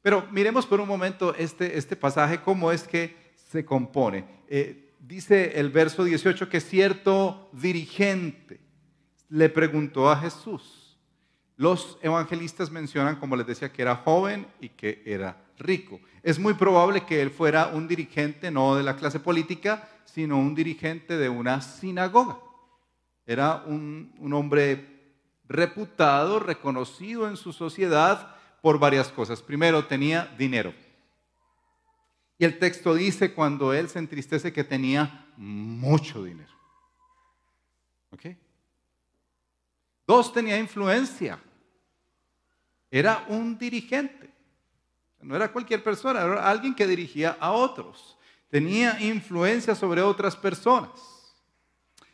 Pero 0.02 0.28
miremos 0.30 0.66
por 0.66 0.82
un 0.82 0.90
momento 0.90 1.34
este, 1.36 1.78
este 1.78 1.96
pasaje, 1.96 2.42
cómo 2.42 2.70
es 2.74 2.84
que 2.84 3.16
se 3.50 3.64
compone. 3.64 4.26
Eh, 4.50 4.94
dice 5.00 5.58
el 5.58 5.70
verso 5.70 6.04
18 6.04 6.50
que 6.50 6.60
cierto 6.60 7.50
dirigente 7.54 8.60
le 9.30 9.48
preguntó 9.48 10.10
a 10.10 10.18
Jesús. 10.18 11.00
Los 11.56 11.98
evangelistas 12.02 12.72
mencionan, 12.72 13.16
como 13.16 13.38
les 13.38 13.48
decía, 13.48 13.72
que 13.72 13.84
era 13.84 13.96
joven 13.96 14.48
y 14.60 14.68
que 14.68 15.02
era 15.06 15.49
rico. 15.60 16.00
Es 16.24 16.39
muy 16.39 16.56
probable 16.56 17.06
que 17.06 17.22
él 17.22 17.30
fuera 17.30 17.68
un 17.68 17.88
dirigente 17.88 18.50
no 18.50 18.75
de 18.75 18.84
la 18.84 18.96
clase 18.96 19.20
política, 19.20 19.88
sino 20.06 20.39
un 20.39 20.56
dirigente 20.56 21.18
de 21.18 21.30
una 21.30 21.62
sinagoga. 21.62 22.39
Era 23.25 23.63
un, 23.68 24.12
hombre 24.34 25.13
reputado, 25.48 26.39
reconocido 26.39 27.28
en 27.30 27.38
su 27.38 27.54
sociedad 27.54 28.36
por 28.62 28.80
varias 28.80 29.10
cosas. 29.10 29.42
Primero, 29.42 29.86
tenía 29.86 30.34
dinero. 30.38 30.74
Y 32.38 32.46
el 32.46 32.58
texto 32.58 32.96
dice 32.96 33.34
cuando 33.34 33.74
él 33.74 33.89
se 33.89 34.00
entristece 34.00 34.51
que 34.51 34.63
tenía 34.63 35.28
mucho 35.38 36.24
dinero. 36.24 36.54
¿Ok? 38.12 38.36
Dos, 40.08 40.34
tenía 40.34 40.58
influencia. 40.58 41.39
Era 42.89 43.25
un 43.28 43.58
dirigente. 43.58 44.29
No 45.22 45.36
era 45.36 45.52
cualquier 45.52 45.84
persona, 45.84 46.22
era 46.22 46.50
alguien 46.50 46.74
que 46.74 46.88
dirigía 46.88 47.38
a 47.40 47.52
otros. 47.52 48.18
Tenía 48.50 49.00
influencia 49.02 49.76
sobre 49.76 50.02
otras 50.02 50.36
personas. 50.36 50.92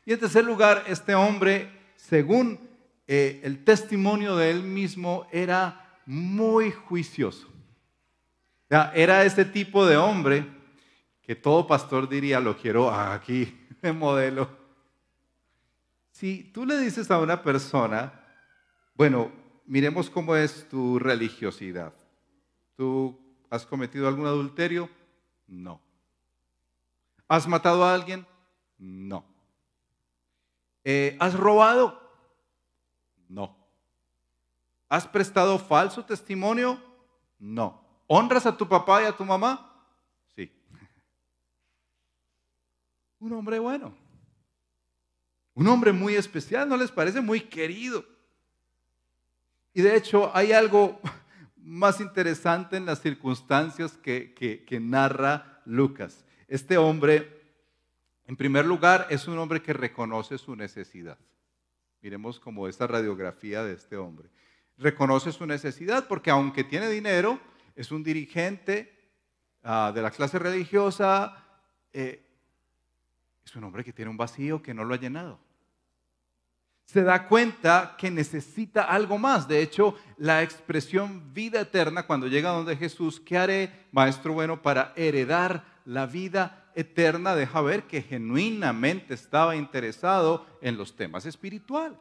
Y 0.05 0.13
en 0.13 0.19
tercer 0.19 0.43
lugar, 0.43 0.83
este 0.87 1.15
hombre, 1.15 1.71
según 1.95 2.59
eh, 3.07 3.39
el 3.43 3.63
testimonio 3.63 4.35
de 4.35 4.51
él 4.51 4.63
mismo, 4.63 5.27
era 5.31 5.99
muy 6.05 6.71
juicioso. 6.71 7.47
era 8.69 9.23
ese 9.23 9.45
tipo 9.45 9.85
de 9.85 9.97
hombre 9.97 10.45
que 11.21 11.35
todo 11.35 11.65
pastor 11.65 12.07
diría, 12.07 12.39
lo 12.39 12.55
quiero 12.57 12.91
aquí, 12.91 13.67
de 13.81 13.93
modelo. 13.93 14.49
Si 16.11 16.43
tú 16.53 16.65
le 16.65 16.77
dices 16.77 17.09
a 17.11 17.19
una 17.19 17.41
persona, 17.41 18.13
bueno, 18.93 19.31
miremos 19.65 20.09
cómo 20.09 20.35
es 20.35 20.69
tu 20.69 20.99
religiosidad. 20.99 21.93
¿Tú 22.75 23.19
has 23.49 23.65
cometido 23.65 24.07
algún 24.07 24.25
adulterio? 24.25 24.89
No. 25.47 25.81
¿Has 27.27 27.47
matado 27.47 27.83
a 27.83 27.93
alguien? 27.93 28.25
No. 28.77 29.25
Eh, 30.83 31.17
¿Has 31.19 31.33
robado? 31.33 32.01
No. 33.27 33.55
¿Has 34.89 35.07
prestado 35.07 35.57
falso 35.57 36.05
testimonio? 36.05 36.81
No. 37.39 37.81
¿Honras 38.07 38.45
a 38.45 38.55
tu 38.55 38.67
papá 38.67 39.01
y 39.01 39.05
a 39.05 39.15
tu 39.15 39.25
mamá? 39.25 39.73
Sí. 40.35 40.51
Un 43.19 43.33
hombre 43.33 43.59
bueno. 43.59 44.05
Un 45.55 45.67
hombre 45.67 45.93
muy 45.93 46.15
especial, 46.15 46.67
¿no 46.67 46.75
les 46.75 46.91
parece? 46.91 47.21
Muy 47.21 47.41
querido. 47.41 48.05
Y 49.73 49.81
de 49.81 49.95
hecho 49.95 50.29
hay 50.35 50.51
algo 50.51 50.99
más 51.65 51.99
interesante 51.99 52.77
en 52.77 52.85
las 52.85 53.01
circunstancias 53.01 53.97
que, 53.97 54.79
narra 54.81 55.61
Lucas. 55.65 56.23
Este 56.47 56.77
hombre, 56.77 57.41
en 58.27 58.35
primer 58.35 58.65
lugar, 58.65 59.07
es 59.09 59.27
un 59.27 59.39
hombre 59.39 59.63
que 59.63 59.73
reconoce 59.73 60.37
su 60.37 60.55
necesidad. 60.55 61.17
Miremos 62.01 62.39
como 62.39 62.67
esta 62.67 62.85
radiografía 62.85 63.63
de 63.63 63.73
este 63.73 63.97
hombre. 63.97 64.29
Reconoce 64.77 65.31
su 65.31 65.47
necesidad 65.47 66.07
porque 66.07 66.29
aunque 66.29 66.63
tiene 66.63 66.87
dinero, 66.87 67.39
es 67.75 67.91
un 67.91 68.03
dirigente 68.03 68.93
ah, 69.63 69.91
de 69.93 70.03
la 70.03 70.11
clase 70.11 70.37
religiosa, 70.37 71.43
eh, 71.93 72.23
es 73.43 73.55
un 73.55 73.63
hombre 73.63 73.83
que 73.83 73.93
tiene 73.93 74.11
un 74.11 74.17
vacío 74.17 74.61
que 74.61 74.73
no 74.73 74.83
lo 74.83 74.93
ha 74.93 74.99
llenado 74.99 75.44
se 76.85 77.01
da 77.03 77.27
cuenta 77.27 77.95
que 77.97 78.11
necesita 78.11 78.83
algo 78.83 79.17
más. 79.17 79.47
De 79.47 79.61
hecho, 79.61 79.95
la 80.17 80.43
expresión 80.43 81.33
vida 81.33 81.61
eterna, 81.61 82.05
cuando 82.05 82.27
llega 82.27 82.51
donde 82.51 82.77
Jesús, 82.77 83.19
¿qué 83.19 83.37
haré, 83.37 83.87
maestro 83.91 84.33
bueno, 84.33 84.61
para 84.61 84.93
heredar 84.95 85.65
la 85.83 86.05
vida 86.05 86.71
eterna? 86.75 87.35
Deja 87.35 87.61
ver 87.61 87.83
que 87.83 88.03
genuinamente 88.03 89.15
estaba 89.15 89.55
interesado 89.55 90.45
en 90.61 90.77
los 90.77 90.95
temas 90.95 91.25
espirituales. 91.25 91.99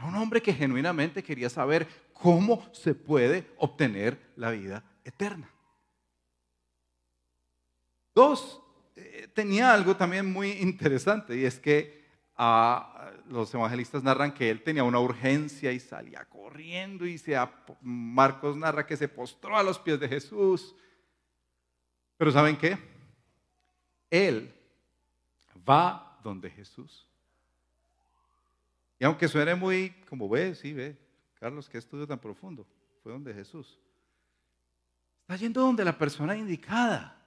Un 0.00 0.14
hombre 0.16 0.42
que 0.42 0.52
genuinamente 0.52 1.22
quería 1.22 1.48
saber 1.48 1.88
cómo 2.12 2.68
se 2.72 2.94
puede 2.94 3.50
obtener 3.56 4.32
la 4.36 4.50
vida 4.50 4.84
eterna. 5.02 5.50
Dos, 8.14 8.60
eh, 8.96 9.28
tenía 9.34 9.72
algo 9.72 9.96
también 9.96 10.30
muy 10.30 10.52
interesante 10.52 11.36
y 11.36 11.46
es 11.46 11.58
que 11.58 12.03
los 12.36 13.54
evangelistas 13.54 14.02
narran 14.02 14.34
que 14.34 14.50
él 14.50 14.62
tenía 14.62 14.82
una 14.82 14.98
urgencia 14.98 15.72
y 15.72 15.78
salía 15.78 16.24
corriendo 16.24 17.06
y 17.06 17.18
se, 17.18 17.36
Marcos 17.80 18.56
narra 18.56 18.86
que 18.86 18.96
se 18.96 19.08
postró 19.08 19.56
a 19.56 19.62
los 19.62 19.78
pies 19.78 20.00
de 20.00 20.08
Jesús. 20.08 20.74
Pero 22.16 22.32
¿saben 22.32 22.56
qué? 22.56 22.78
Él 24.10 24.52
va 25.68 26.18
donde 26.22 26.50
Jesús. 26.50 27.06
Y 28.98 29.04
aunque 29.04 29.28
suene 29.28 29.54
muy, 29.54 29.90
como 30.08 30.28
ve, 30.28 30.54
sí, 30.54 30.72
ve, 30.72 30.96
Carlos, 31.38 31.68
qué 31.68 31.78
estudio 31.78 32.06
tan 32.06 32.18
profundo, 32.18 32.66
fue 33.02 33.12
donde 33.12 33.34
Jesús. 33.34 33.78
Está 35.22 35.36
yendo 35.36 35.60
donde 35.60 35.84
la 35.84 35.96
persona 35.96 36.36
indicada. 36.36 37.23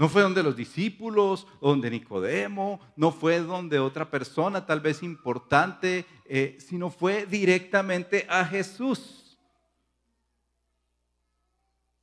No 0.00 0.08
fue 0.08 0.22
donde 0.22 0.42
los 0.42 0.56
discípulos, 0.56 1.46
donde 1.60 1.90
Nicodemo, 1.90 2.80
no 2.96 3.12
fue 3.12 3.38
donde 3.40 3.78
otra 3.78 4.10
persona 4.10 4.64
tal 4.64 4.80
vez 4.80 5.02
importante, 5.02 6.06
eh, 6.24 6.56
sino 6.58 6.88
fue 6.88 7.26
directamente 7.26 8.24
a 8.26 8.46
Jesús. 8.46 9.38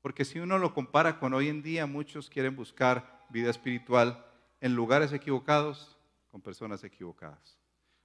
Porque 0.04 0.26
si 0.26 0.38
uno 0.38 0.60
lo 0.60 0.76
compara 0.76 1.18
con 1.18 1.34
hoy 1.34 1.50
en 1.50 1.64
día, 1.64 1.88
muchos 1.88 2.30
quieren 2.30 2.56
buscar 2.56 3.26
vida 3.30 3.50
espiritual 3.50 4.24
en 4.62 4.76
lugares 4.76 5.12
equivocados, 5.12 5.98
con 6.30 6.40
personas 6.40 6.84
equivocadas. 6.84 7.58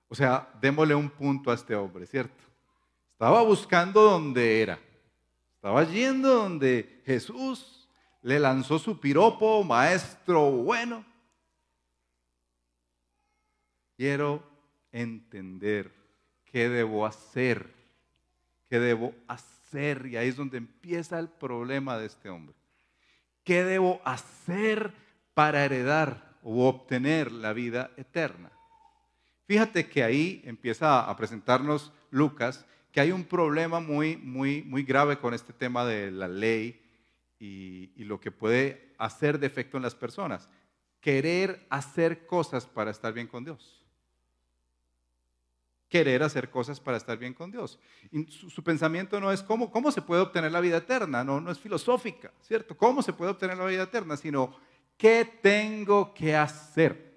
O 0.09 0.15
sea, 0.15 0.49
démosle 0.63 0.95
un 0.95 1.11
punto 1.11 1.51
a 1.51 1.55
este 1.55 1.75
hombre, 1.75 2.07
¿cierto? 2.07 2.43
Estaba 3.13 3.43
buscando 3.43 4.01
donde 4.01 4.63
era. 4.63 4.79
Estaba 5.57 5.85
yendo 5.85 6.35
donde 6.35 7.03
Jesús 7.05 7.82
le 8.23 8.39
lanzó 8.39 8.79
su 8.79 8.99
piropo, 8.99 9.65
maestro 9.65 10.51
bueno. 10.51 11.05
Quiero 13.97 14.43
entender 14.91 15.93
qué 16.45 16.69
debo 16.69 17.05
hacer, 17.05 17.73
qué 18.69 18.79
debo 18.79 19.13
hacer. 19.29 20.07
Y 20.07 20.17
ahí 20.17 20.29
es 20.29 20.37
donde 20.37 20.59
empieza 20.59 21.19
el 21.19 21.29
problema 21.29 21.99
de 21.99 22.07
este 22.07 22.29
hombre. 22.29 22.55
¿Qué 23.45 23.65
debo 23.65 24.01
hacer 24.05 24.93
para 25.35 25.65
heredar 25.65 26.37
o 26.43 26.69
obtener 26.69 27.33
la 27.33 27.53
vida 27.53 27.91
eterna? 27.97 28.53
Fíjate 29.47 29.89
que 29.89 30.05
ahí 30.05 30.43
empieza 30.45 31.01
a 31.01 31.17
presentarnos 31.17 31.93
Lucas 32.11 32.65
que 32.93 33.01
hay 33.01 33.11
un 33.11 33.25
problema 33.25 33.81
muy, 33.81 34.17
muy, 34.17 34.63
muy 34.63 34.85
grave 34.85 35.19
con 35.19 35.35
este 35.35 35.53
tema 35.53 35.85
de 35.85 36.11
la 36.11 36.29
ley 36.29 36.82
y, 37.43 38.05
lo 38.05 38.21
que 38.21 38.31
puede 38.31 38.95
hacer 38.99 39.39
de 39.39 39.49
efecto 39.49 39.77
en 39.77 39.83
las 39.83 39.97
personas. 39.97 40.49
Querer 41.01 41.67
hacer 41.71 42.25
cosas 42.27 42.67
para 42.67 42.93
estar 42.93 43.13
bien 43.13 43.27
con 43.27 43.45
Dios. 43.45 43.85
Querer 45.89 46.23
hacer 46.23 46.51
cosas 46.51 46.79
para 46.79 46.97
estar 46.97 47.19
bien 47.19 47.35
con 47.35 47.51
Dios. 47.51 47.81
su, 48.29 48.63
pensamiento 48.63 49.21
no 49.21 49.33
es 49.33 49.43
cómo, 49.43 49.73
cómo 49.73 49.91
se 49.91 50.03
puede 50.03 50.23
obtener 50.23 50.53
la 50.53 50.61
vida 50.61 50.79
eterna, 50.79 51.25
no, 51.25 51.41
no 51.41 51.51
es 51.51 51.59
filosófica, 51.59 52.33
¿cierto? 52.41 52.77
¿Cómo 52.77 53.03
se 53.03 53.13
puede 53.13 53.33
obtener 53.33 53.59
la 53.59 53.67
vida 53.67 53.83
eterna? 53.83 54.17
Sino, 54.17 54.57
¿qué 54.97 55.39
tengo 55.43 56.15
que 56.15 56.37
hacer? 56.37 57.13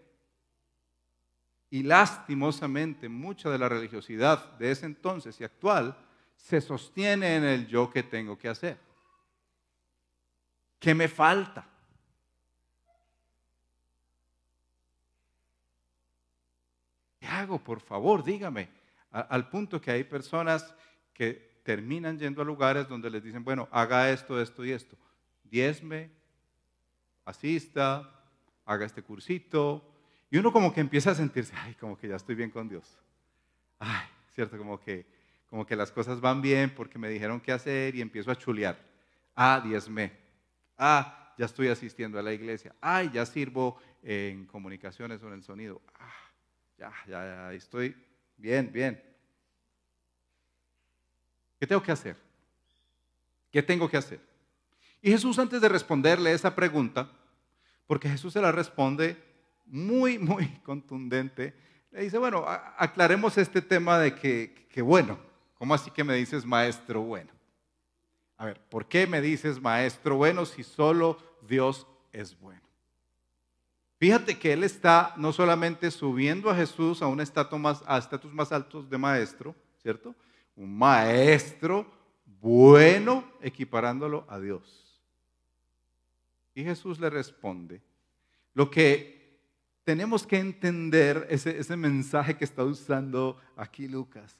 Y 1.69 1.83
lastimosamente 1.83 3.07
mucha 3.09 3.49
de 3.51 3.59
la 3.59 3.69
religiosidad 3.69 4.57
de 4.57 4.71
ese 4.71 4.87
entonces 4.87 5.39
y 5.39 5.43
actual 5.43 5.95
se 6.35 6.61
sostiene 6.61 7.35
en 7.35 7.43
el 7.43 7.67
yo 7.67 7.91
que 7.91 8.03
tengo 8.03 8.37
que 8.37 8.49
hacer. 8.49 8.85
¿Qué 10.85 10.93
me 10.93 11.07
falta? 11.07 11.67
¿Qué 17.19 17.25
hago? 17.25 17.57
Por 17.57 17.79
favor, 17.81 18.23
dígame. 18.23 18.69
al 19.09 19.49
punto 19.49 19.81
que 19.81 19.89
hay 19.89 20.03
personas 20.03 20.75
que 21.11 21.61
terminan 21.63 22.19
yendo 22.19 22.43
a 22.43 22.45
lugares 22.45 22.87
donde 22.87 23.09
les 23.09 23.23
dicen, 23.23 23.43
bueno, 23.43 23.67
haga 23.71 24.11
esto, 24.11 24.39
esto 24.39 24.63
y 24.63 24.73
esto. 24.73 24.95
Diezme, 25.43 26.11
asista, 27.25 28.07
haga 28.63 28.85
este 28.85 29.01
cursito. 29.01 29.91
Y 30.29 30.37
uno 30.37 30.51
como 30.51 30.71
que 30.71 30.81
empieza 30.81 31.09
a 31.09 31.15
sentirse, 31.15 31.55
ay, 31.57 31.73
como 31.73 31.97
que 31.97 32.09
ya 32.09 32.17
estoy 32.17 32.35
bien 32.35 32.51
con 32.51 32.69
Dios. 32.69 32.95
Ay, 33.79 34.05
cierto, 34.35 34.55
como 34.55 34.79
que, 34.79 35.07
como 35.49 35.65
que 35.65 35.75
las 35.75 35.91
cosas 35.91 36.21
van 36.21 36.43
bien 36.43 36.75
porque 36.75 36.99
me 36.99 37.09
dijeron 37.09 37.41
qué 37.41 37.53
hacer 37.53 37.95
y 37.95 38.01
empiezo 38.01 38.29
a 38.29 38.35
chulear. 38.35 38.77
Ah, 39.35 39.59
diezme. 39.65 40.24
Ah, 40.77 41.33
ya 41.37 41.45
estoy 41.45 41.67
asistiendo 41.67 42.19
a 42.19 42.21
la 42.21 42.33
iglesia. 42.33 42.75
Ay, 42.81 43.09
ya 43.13 43.25
sirvo 43.25 43.77
en 44.03 44.45
comunicaciones 44.45 45.21
o 45.23 45.27
en 45.27 45.33
el 45.33 45.43
sonido. 45.43 45.81
Ah, 45.99 46.13
ya, 46.77 46.93
ya, 47.07 47.25
ya, 47.25 47.53
estoy 47.53 47.95
bien, 48.37 48.71
bien. 48.71 49.01
¿Qué 51.59 51.67
tengo 51.67 51.81
que 51.81 51.91
hacer? 51.91 52.17
¿Qué 53.51 53.63
tengo 53.63 53.89
que 53.89 53.97
hacer? 53.97 54.19
Y 55.01 55.11
Jesús 55.11 55.37
antes 55.39 55.61
de 55.61 55.69
responderle 55.69 56.33
esa 56.33 56.55
pregunta, 56.55 57.09
porque 57.87 58.09
Jesús 58.09 58.33
se 58.33 58.41
la 58.41 58.51
responde 58.51 59.17
muy, 59.65 60.17
muy 60.17 60.47
contundente, 60.63 61.53
le 61.91 62.01
dice, 62.01 62.17
bueno, 62.17 62.43
aclaremos 62.77 63.37
este 63.37 63.61
tema 63.61 63.97
de 63.99 64.15
que, 64.15 64.67
que 64.69 64.81
bueno, 64.81 65.17
¿cómo 65.57 65.73
así 65.73 65.89
que 65.91 66.03
me 66.03 66.15
dices 66.15 66.45
maestro 66.45 67.01
bueno? 67.01 67.34
A 68.37 68.45
ver, 68.45 68.59
¿por 68.69 68.87
qué 68.87 69.07
me 69.07 69.21
dices 69.21 69.61
maestro 69.61 70.17
bueno 70.17 70.45
si 70.45 70.63
solo 70.63 71.17
Dios 71.47 71.87
es 72.11 72.37
bueno? 72.39 72.61
Fíjate 73.97 74.37
que 74.37 74.53
él 74.53 74.63
está 74.63 75.13
no 75.17 75.31
solamente 75.31 75.89
subiendo 75.89 76.49
a 76.49 76.55
Jesús 76.55 77.01
a 77.01 77.07
un 77.07 77.21
estatus 77.21 77.59
más, 77.59 77.83
a 77.87 77.97
estatus 77.97 78.33
más 78.33 78.51
altos 78.51 78.89
de 78.89 78.97
maestro, 78.97 79.55
¿cierto? 79.81 80.13
Un 80.55 80.77
maestro 80.77 81.89
bueno 82.41 83.23
equiparándolo 83.41 84.25
a 84.27 84.39
Dios. 84.39 85.01
Y 86.53 86.63
Jesús 86.63 86.99
le 86.99 87.09
responde, 87.09 87.81
lo 88.53 88.69
que 88.69 89.39
tenemos 89.83 90.25
que 90.25 90.39
entender, 90.39 91.27
ese, 91.29 91.57
ese 91.57 91.77
mensaje 91.77 92.35
que 92.35 92.45
está 92.45 92.63
usando 92.63 93.39
aquí 93.55 93.87
Lucas, 93.87 94.37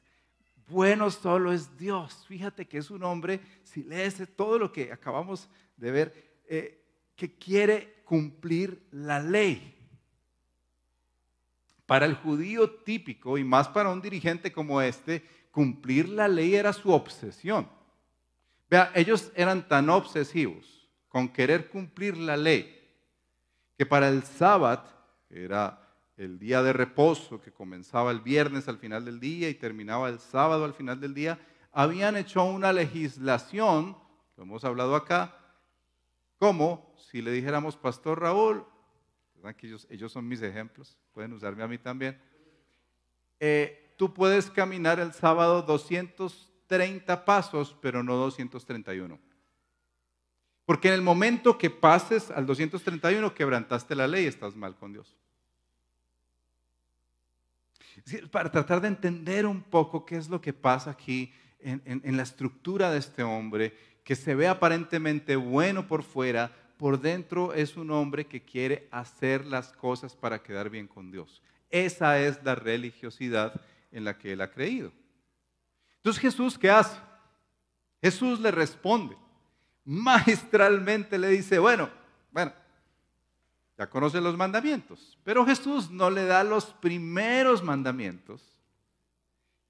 bueno 0.67 1.09
solo 1.11 1.51
es 1.51 1.77
Dios. 1.77 2.25
Fíjate 2.27 2.67
que 2.67 2.77
es 2.77 2.89
un 2.89 3.03
hombre, 3.03 3.39
si 3.63 3.83
lees 3.83 4.21
todo 4.35 4.57
lo 4.57 4.71
que 4.71 4.91
acabamos 4.91 5.49
de 5.77 5.91
ver, 5.91 6.41
eh, 6.47 6.81
que 7.15 7.37
quiere 7.37 8.01
cumplir 8.03 8.87
la 8.91 9.19
ley. 9.19 9.71
Para 11.85 12.05
el 12.05 12.15
judío 12.15 12.69
típico 12.69 13.37
y 13.37 13.43
más 13.43 13.67
para 13.67 13.89
un 13.89 14.01
dirigente 14.01 14.51
como 14.51 14.81
este, 14.81 15.23
cumplir 15.51 16.09
la 16.09 16.27
ley 16.27 16.55
era 16.55 16.73
su 16.73 16.91
obsesión. 16.91 17.69
Vea, 18.69 18.91
ellos 18.95 19.31
eran 19.35 19.67
tan 19.67 19.89
obsesivos 19.89 20.89
con 21.07 21.29
querer 21.29 21.69
cumplir 21.69 22.17
la 22.17 22.35
ley 22.35 22.75
que 23.77 23.85
para 23.85 24.07
el 24.07 24.23
sábado, 24.23 24.83
era 25.29 25.84
el 26.17 26.39
día 26.39 26.63
de 26.63 26.73
reposo 26.73 27.41
que 27.41 27.51
comenzaba 27.51 28.11
el 28.11 28.21
viernes 28.21 28.67
al 28.67 28.77
final 28.77 29.05
del 29.05 29.19
día 29.19 29.49
y 29.49 29.55
terminaba 29.55 30.09
el 30.09 30.19
sábado 30.19 30.63
al 30.63 30.73
final 30.73 30.99
del 30.99 31.13
día, 31.13 31.39
habían 31.71 32.15
hecho 32.15 32.43
una 32.43 32.71
legislación, 32.71 33.97
lo 34.37 34.43
hemos 34.43 34.63
hablado 34.63 34.95
acá, 34.95 35.37
como 36.37 36.95
si 36.97 37.21
le 37.21 37.31
dijéramos, 37.31 37.75
Pastor 37.75 38.21
Raúl, 38.21 38.65
que 39.57 39.67
ellos, 39.67 39.85
ellos 39.89 40.11
son 40.11 40.27
mis 40.27 40.41
ejemplos, 40.41 40.97
pueden 41.11 41.33
usarme 41.33 41.63
a 41.63 41.67
mí 41.67 41.77
también, 41.77 42.19
eh, 43.39 43.93
tú 43.97 44.13
puedes 44.13 44.49
caminar 44.49 44.99
el 44.99 45.13
sábado 45.13 45.61
230 45.61 47.25
pasos, 47.25 47.75
pero 47.81 48.03
no 48.03 48.15
231. 48.15 49.19
Porque 50.65 50.87
en 50.87 50.95
el 50.95 51.01
momento 51.01 51.57
que 51.57 51.69
pases 51.69 52.31
al 52.31 52.45
231 52.45 53.35
quebrantaste 53.35 53.93
la 53.95 54.07
ley, 54.07 54.25
estás 54.25 54.55
mal 54.55 54.75
con 54.75 54.93
Dios. 54.93 55.15
Para 58.31 58.51
tratar 58.51 58.81
de 58.81 58.87
entender 58.87 59.45
un 59.45 59.61
poco 59.61 60.05
qué 60.05 60.17
es 60.17 60.29
lo 60.29 60.41
que 60.41 60.53
pasa 60.53 60.91
aquí 60.91 61.33
en, 61.59 62.17
la 62.17 62.23
estructura 62.23 62.91
de 62.91 62.99
este 62.99 63.23
hombre, 63.23 63.75
que 64.03 64.15
se 64.15 64.35
ve 64.35 64.47
aparentemente 64.47 65.35
bueno 65.35 65.87
por 65.87 66.03
fuera, 66.03 66.51
por 66.77 66.99
dentro 66.99 67.53
es 67.53 67.77
un 67.77 67.91
hombre 67.91 68.27
que 68.27 68.43
quiere 68.43 68.87
hacer 68.91 69.45
las 69.45 69.71
cosas 69.71 70.15
para 70.15 70.43
quedar 70.43 70.69
bien 70.69 70.87
con 70.87 71.11
Dios. 71.11 71.41
Esa 71.69 72.19
es 72.19 72.43
la 72.43 72.55
religiosidad 72.55 73.59
en 73.91 74.03
la 74.03 74.17
que 74.17 74.33
él 74.33 74.41
ha 74.41 74.51
creído. 74.51 74.91
Entonces 75.97 76.21
Jesús, 76.21 76.57
¿qué 76.57 76.69
hace? 76.69 76.97
Jesús 78.01 78.39
le 78.39 78.51
responde 78.51 79.17
maestralmente 79.85 81.17
le 81.17 81.29
dice, 81.29 81.59
bueno, 81.59 81.89
bueno, 82.31 82.51
ya 83.77 83.89
conoce 83.89 84.21
los 84.21 84.37
mandamientos, 84.37 85.17
pero 85.23 85.45
Jesús 85.45 85.91
no 85.91 86.09
le 86.09 86.25
da 86.25 86.43
los 86.43 86.65
primeros 86.65 87.63
mandamientos 87.63 88.55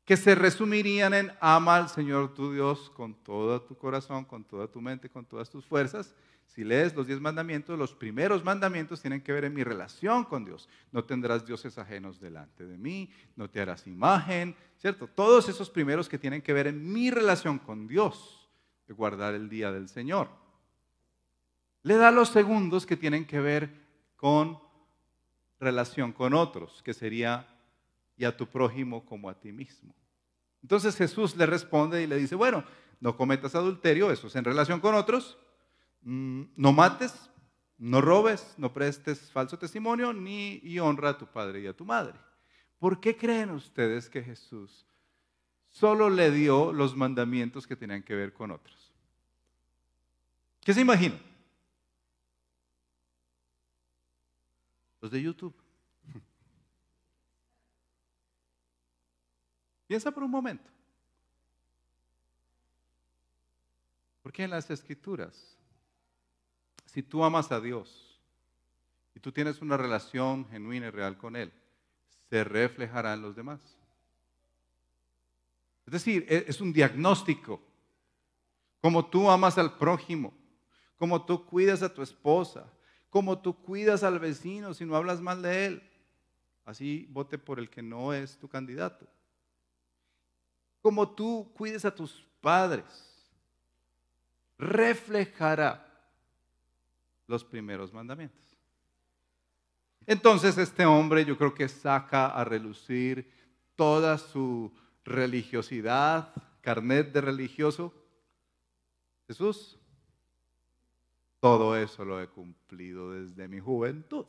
que 0.06 0.15
se 0.15 0.36
resumirían 0.36 1.13
en 1.15 1.32
ama 1.41 1.78
al 1.78 1.89
Señor 1.89 2.34
tu 2.36 2.54
Dios 2.54 2.91
con 2.91 3.15
todo 3.15 3.60
tu 3.62 3.76
corazón, 3.76 4.24
con 4.24 4.44
toda 4.44 4.68
tu 4.68 4.80
mente, 4.80 5.10
con 5.10 5.26
todas 5.26 5.50
tus 5.50 5.65
fuerzas. 5.65 6.13
Si 6.46 6.63
lees 6.63 6.96
los 6.96 7.08
diez 7.08 7.20
mandamientos, 7.20 7.78
los 7.78 7.94
primeros 7.94 8.46
mandamientos 8.46 9.02
tienen 9.02 9.22
que 9.22 9.34
ver 9.34 9.46
en 9.46 9.56
mi 9.56 9.63
relación 9.63 10.24
con 10.24 10.46
Dios. 10.46 10.70
No 10.91 11.04
tendrás 11.04 11.46
dioses 11.46 11.80
ajenos 11.80 12.20
delante 12.20 12.68
de 12.68 12.78
mí, 12.78 13.12
no 13.36 13.50
te 13.50 13.60
harás 13.60 13.88
imagen, 13.88 14.56
¿cierto? 14.78 15.08
Todos 15.08 15.50
esos 15.50 15.72
primeros 15.72 16.08
que 16.08 16.20
tienen 16.20 16.44
que 16.44 16.54
ver 16.54 16.68
en 16.68 16.94
mi 16.94 17.10
relación 17.10 17.58
con 17.58 17.88
Dios 17.88 18.48
de 18.88 18.94
guardar 18.94 19.34
el 19.34 19.50
día 19.50 19.72
del 19.72 19.89
Señor. 19.89 20.30
Le 21.82 21.96
da 21.98 22.12
los 22.12 22.30
segundos 22.30 22.86
que 22.86 22.96
tienen 22.96 23.26
que 23.26 23.39
ver 23.39 23.85
con 24.26 24.58
relación 25.60 26.12
con 26.12 26.34
otros, 26.34 26.82
que 26.82 26.96
sería 26.96 27.48
y 28.18 28.26
a 28.26 28.36
tu 28.36 28.48
prójimo 28.48 29.06
como 29.06 29.30
a 29.30 29.40
ti 29.40 29.52
mismo. 29.52 29.94
Entonces 30.64 30.96
Jesús 30.96 31.36
le 31.36 31.46
responde 31.46 32.02
y 32.02 32.08
le 32.08 32.18
dice, 32.18 32.34
bueno, 32.34 32.64
no 33.00 33.16
cometas 33.16 33.54
adulterio, 33.54 34.10
eso 34.10 34.26
es 34.26 34.36
en 34.36 34.44
relación 34.44 34.80
con 34.80 34.96
otros, 34.96 35.38
mm, 36.02 36.42
no 36.56 36.74
mates, 36.74 37.30
no 37.78 38.02
robes, 38.02 38.56
no 38.58 38.74
prestes 38.74 39.30
falso 39.30 39.60
testimonio, 39.60 40.12
ni 40.12 40.80
honra 40.80 41.10
a 41.10 41.18
tu 41.20 41.28
padre 41.28 41.62
y 41.62 41.68
a 41.68 41.78
tu 41.78 41.86
madre. 41.86 42.18
¿Por 42.80 43.00
qué 43.00 43.16
creen 43.16 43.52
ustedes 43.52 44.10
que 44.10 44.24
Jesús 44.24 44.88
solo 45.70 46.10
le 46.10 46.32
dio 46.32 46.74
los 46.74 46.96
mandamientos 46.96 47.68
que 47.68 47.76
tenían 47.76 48.02
que 48.02 48.16
ver 48.16 48.34
con 48.34 48.50
otros. 48.50 48.92
¿Qué 50.62 50.74
se 50.74 50.82
imagina? 50.82 51.16
Los 55.06 55.12
de 55.12 55.22
YouTube. 55.22 55.54
Piensa 59.88 60.10
por 60.10 60.24
un 60.24 60.32
momento. 60.32 60.68
Porque 64.24 64.41
en 64.41 64.50
las 64.50 64.68
escrituras, 64.72 65.60
si 66.88 67.04
tú 67.04 67.24
amas 67.24 67.52
a 67.52 67.62
Dios 67.62 68.20
y 69.13 69.20
tú 69.20 69.32
tienes 69.32 69.62
una 69.62 69.78
relación 69.78 70.48
genuina 70.48 70.88
y 70.88 70.89
real 70.89 71.20
con 71.20 71.36
Él, 71.36 71.54
se 72.32 72.44
reflejará 72.44 73.13
en 73.13 73.22
los 73.22 73.36
demás. 73.36 73.62
Es 75.86 75.94
decir, 75.94 76.26
e, 76.28 76.46
es 76.48 76.60
un 76.60 76.74
diagnóstico. 76.74 77.62
Como 78.82 79.06
tú 79.06 79.30
amas 79.30 79.60
al 79.60 79.78
prójimo, 79.78 80.34
como 80.98 81.24
tú 81.24 81.46
cuidas 81.46 81.84
a 81.84 81.94
tu 81.94 82.02
esposa, 82.02 82.72
como 83.15 83.39
tú 83.39 83.56
cuidas 83.56 84.04
al 84.04 84.19
vecino 84.19 84.73
si 84.73 84.84
no 84.84 84.93
hablas 84.93 85.21
mal 85.21 85.41
de 85.41 85.67
él. 85.67 85.84
Así 86.65 87.08
vote 87.12 87.38
por 87.38 87.60
el 87.60 87.69
que 87.69 87.82
no 87.82 88.12
es 88.12 88.38
tu 88.38 88.49
candidato. 88.49 89.08
Como 90.82 91.10
tú 91.15 91.49
cuides 91.56 91.86
a 91.86 91.95
tus 91.95 92.28
padres, 92.41 92.84
reflejará 94.58 95.89
los 97.25 97.45
primeros 97.45 97.93
mandamientos. 97.93 98.58
Entonces 100.06 100.58
este 100.58 100.86
hombre 100.86 101.23
yo 101.23 101.38
creo 101.38 101.54
que 101.54 101.69
saca 101.69 102.28
a 102.28 102.43
relucir 102.43 103.32
toda 103.78 104.17
su 104.17 104.75
religiosidad, 105.06 106.34
carnet 106.60 107.13
de 107.13 107.21
religioso. 107.21 107.93
Jesús, 109.25 109.80
todo 111.46 111.78
eso 111.78 112.04
lo 112.04 112.20
he 112.20 112.28
cumplido 112.28 113.12
desde 113.12 113.48
mi 113.48 113.60
juventud. 113.60 114.26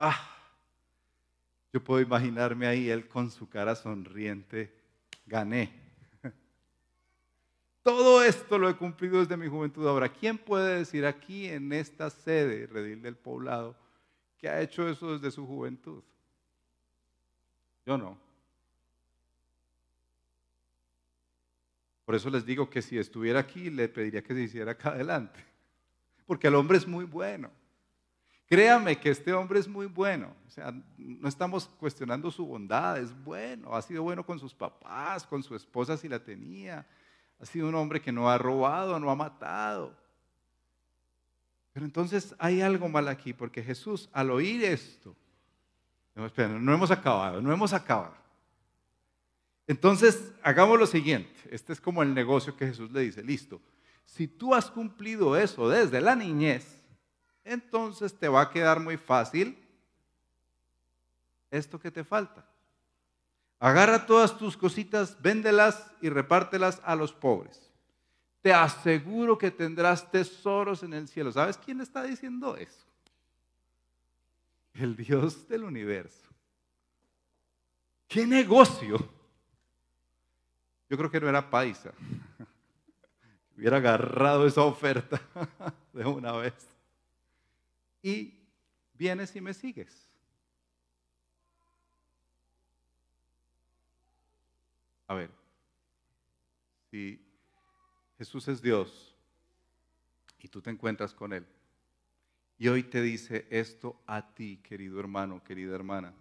Ah, 0.00 0.18
yo 1.72 1.84
puedo 1.84 2.00
imaginarme 2.00 2.66
ahí 2.66 2.90
él 2.90 3.06
con 3.06 3.30
su 3.30 3.48
cara 3.48 3.76
sonriente, 3.76 4.74
gané. 5.24 5.72
Todo 7.84 8.24
esto 8.24 8.58
lo 8.58 8.68
he 8.68 8.74
cumplido 8.74 9.20
desde 9.20 9.36
mi 9.36 9.46
juventud. 9.46 9.86
Ahora, 9.86 10.08
¿quién 10.08 10.36
puede 10.36 10.78
decir 10.78 11.06
aquí 11.06 11.46
en 11.46 11.72
esta 11.72 12.10
sede, 12.10 12.66
Redil 12.66 13.00
del 13.00 13.16
Poblado, 13.16 13.76
que 14.36 14.48
ha 14.48 14.60
hecho 14.60 14.88
eso 14.88 15.12
desde 15.12 15.30
su 15.30 15.46
juventud? 15.46 16.02
Yo 17.86 17.96
no. 17.96 18.18
Por 22.08 22.14
eso 22.14 22.30
les 22.30 22.46
digo 22.46 22.70
que 22.70 22.80
si 22.80 22.96
estuviera 22.96 23.40
aquí, 23.40 23.68
le 23.68 23.86
pediría 23.86 24.22
que 24.22 24.32
se 24.32 24.40
hiciera 24.40 24.72
acá 24.72 24.88
adelante. 24.88 25.44
Porque 26.24 26.46
el 26.46 26.54
hombre 26.54 26.78
es 26.78 26.86
muy 26.86 27.04
bueno. 27.04 27.50
Créame 28.46 28.98
que 28.98 29.10
este 29.10 29.34
hombre 29.34 29.58
es 29.58 29.68
muy 29.68 29.84
bueno. 29.84 30.34
O 30.46 30.50
sea, 30.50 30.72
no 30.96 31.28
estamos 31.28 31.66
cuestionando 31.78 32.30
su 32.30 32.46
bondad, 32.46 32.98
es 32.98 33.12
bueno. 33.24 33.76
Ha 33.76 33.82
sido 33.82 34.04
bueno 34.04 34.24
con 34.24 34.38
sus 34.38 34.54
papás, 34.54 35.26
con 35.26 35.42
su 35.42 35.54
esposa 35.54 35.98
si 35.98 36.08
la 36.08 36.18
tenía. 36.18 36.86
Ha 37.40 37.44
sido 37.44 37.68
un 37.68 37.74
hombre 37.74 38.00
que 38.00 38.10
no 38.10 38.30
ha 38.30 38.38
robado, 38.38 38.98
no 38.98 39.10
ha 39.10 39.14
matado. 39.14 39.94
Pero 41.74 41.84
entonces 41.84 42.34
hay 42.38 42.62
algo 42.62 42.88
mal 42.88 43.06
aquí, 43.08 43.34
porque 43.34 43.62
Jesús 43.62 44.08
al 44.14 44.30
oír 44.30 44.64
esto, 44.64 45.14
no, 46.14 46.26
no 46.58 46.72
hemos 46.72 46.90
acabado, 46.90 47.42
no 47.42 47.52
hemos 47.52 47.74
acabado. 47.74 48.27
Entonces, 49.68 50.32
hagamos 50.42 50.78
lo 50.78 50.86
siguiente. 50.86 51.30
Este 51.50 51.74
es 51.74 51.80
como 51.80 52.02
el 52.02 52.14
negocio 52.14 52.56
que 52.56 52.66
Jesús 52.66 52.90
le 52.90 53.02
dice, 53.02 53.22
listo. 53.22 53.60
Si 54.06 54.26
tú 54.26 54.54
has 54.54 54.70
cumplido 54.70 55.36
eso 55.36 55.68
desde 55.68 56.00
la 56.00 56.16
niñez, 56.16 56.82
entonces 57.44 58.18
te 58.18 58.28
va 58.28 58.40
a 58.40 58.50
quedar 58.50 58.80
muy 58.80 58.96
fácil 58.96 59.58
esto 61.50 61.78
que 61.78 61.90
te 61.90 62.02
falta. 62.02 62.46
Agarra 63.60 64.06
todas 64.06 64.38
tus 64.38 64.56
cositas, 64.56 65.20
véndelas 65.20 65.90
y 66.00 66.08
repártelas 66.08 66.80
a 66.84 66.96
los 66.96 67.12
pobres. 67.12 67.70
Te 68.40 68.54
aseguro 68.54 69.36
que 69.36 69.50
tendrás 69.50 70.10
tesoros 70.10 70.82
en 70.82 70.94
el 70.94 71.08
cielo. 71.08 71.30
¿Sabes 71.30 71.58
quién 71.58 71.82
está 71.82 72.04
diciendo 72.04 72.56
eso? 72.56 72.86
El 74.72 74.96
Dios 74.96 75.46
del 75.46 75.64
universo. 75.64 76.30
¿Qué 78.06 78.26
negocio? 78.26 79.17
Yo 80.88 80.96
creo 80.96 81.10
que 81.10 81.20
no 81.20 81.28
era 81.28 81.50
paisa. 81.50 81.92
Hubiera 83.56 83.78
agarrado 83.78 84.46
esa 84.46 84.62
oferta 84.62 85.20
de 85.92 86.04
una 86.04 86.32
vez 86.32 86.54
y 88.02 88.34
vienes 88.94 89.34
y 89.36 89.40
me 89.40 89.54
sigues. 89.54 90.08
A 95.06 95.14
ver, 95.14 95.30
si 96.90 97.24
Jesús 98.18 98.46
es 98.48 98.60
Dios 98.60 99.14
y 100.38 100.48
tú 100.48 100.60
te 100.60 100.70
encuentras 100.70 101.14
con 101.14 101.32
Él 101.32 101.46
y 102.58 102.68
hoy 102.68 102.82
te 102.82 103.00
dice 103.00 103.46
esto 103.50 104.00
a 104.06 104.34
ti, 104.34 104.58
querido 104.58 105.00
hermano, 105.00 105.42
querida 105.42 105.74
hermana, 105.74 106.12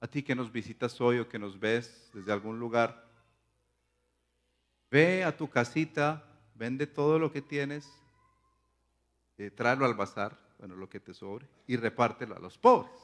a 0.00 0.06
ti 0.06 0.22
que 0.22 0.34
nos 0.34 0.52
visitas 0.52 1.00
hoy 1.00 1.18
o 1.18 1.28
que 1.28 1.38
nos 1.38 1.58
ves 1.58 2.10
desde 2.12 2.32
algún 2.32 2.60
lugar, 2.60 3.05
ve 4.90 5.24
a 5.24 5.36
tu 5.36 5.48
casita, 5.48 6.24
vende 6.54 6.86
todo 6.86 7.18
lo 7.18 7.32
que 7.32 7.42
tienes, 7.42 7.90
eh, 9.38 9.50
tráelo 9.50 9.84
al 9.84 9.94
bazar 9.94 10.38
bueno, 10.58 10.76
lo 10.76 10.88
que 10.88 11.00
te 11.00 11.12
sobre, 11.12 11.46
y 11.66 11.76
repártelo 11.76 12.36
a 12.36 12.38
los 12.38 12.56
pobres. 12.56 12.94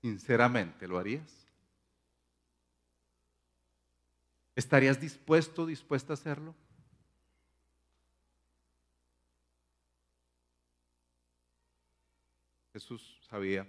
Sinceramente, 0.00 0.86
¿lo 0.86 0.98
harías? 0.98 1.46
¿Estarías 4.54 5.00
dispuesto, 5.00 5.66
dispuesta 5.66 6.12
a 6.12 6.14
hacerlo? 6.14 6.54
Jesús 12.72 13.20
sabía 13.28 13.66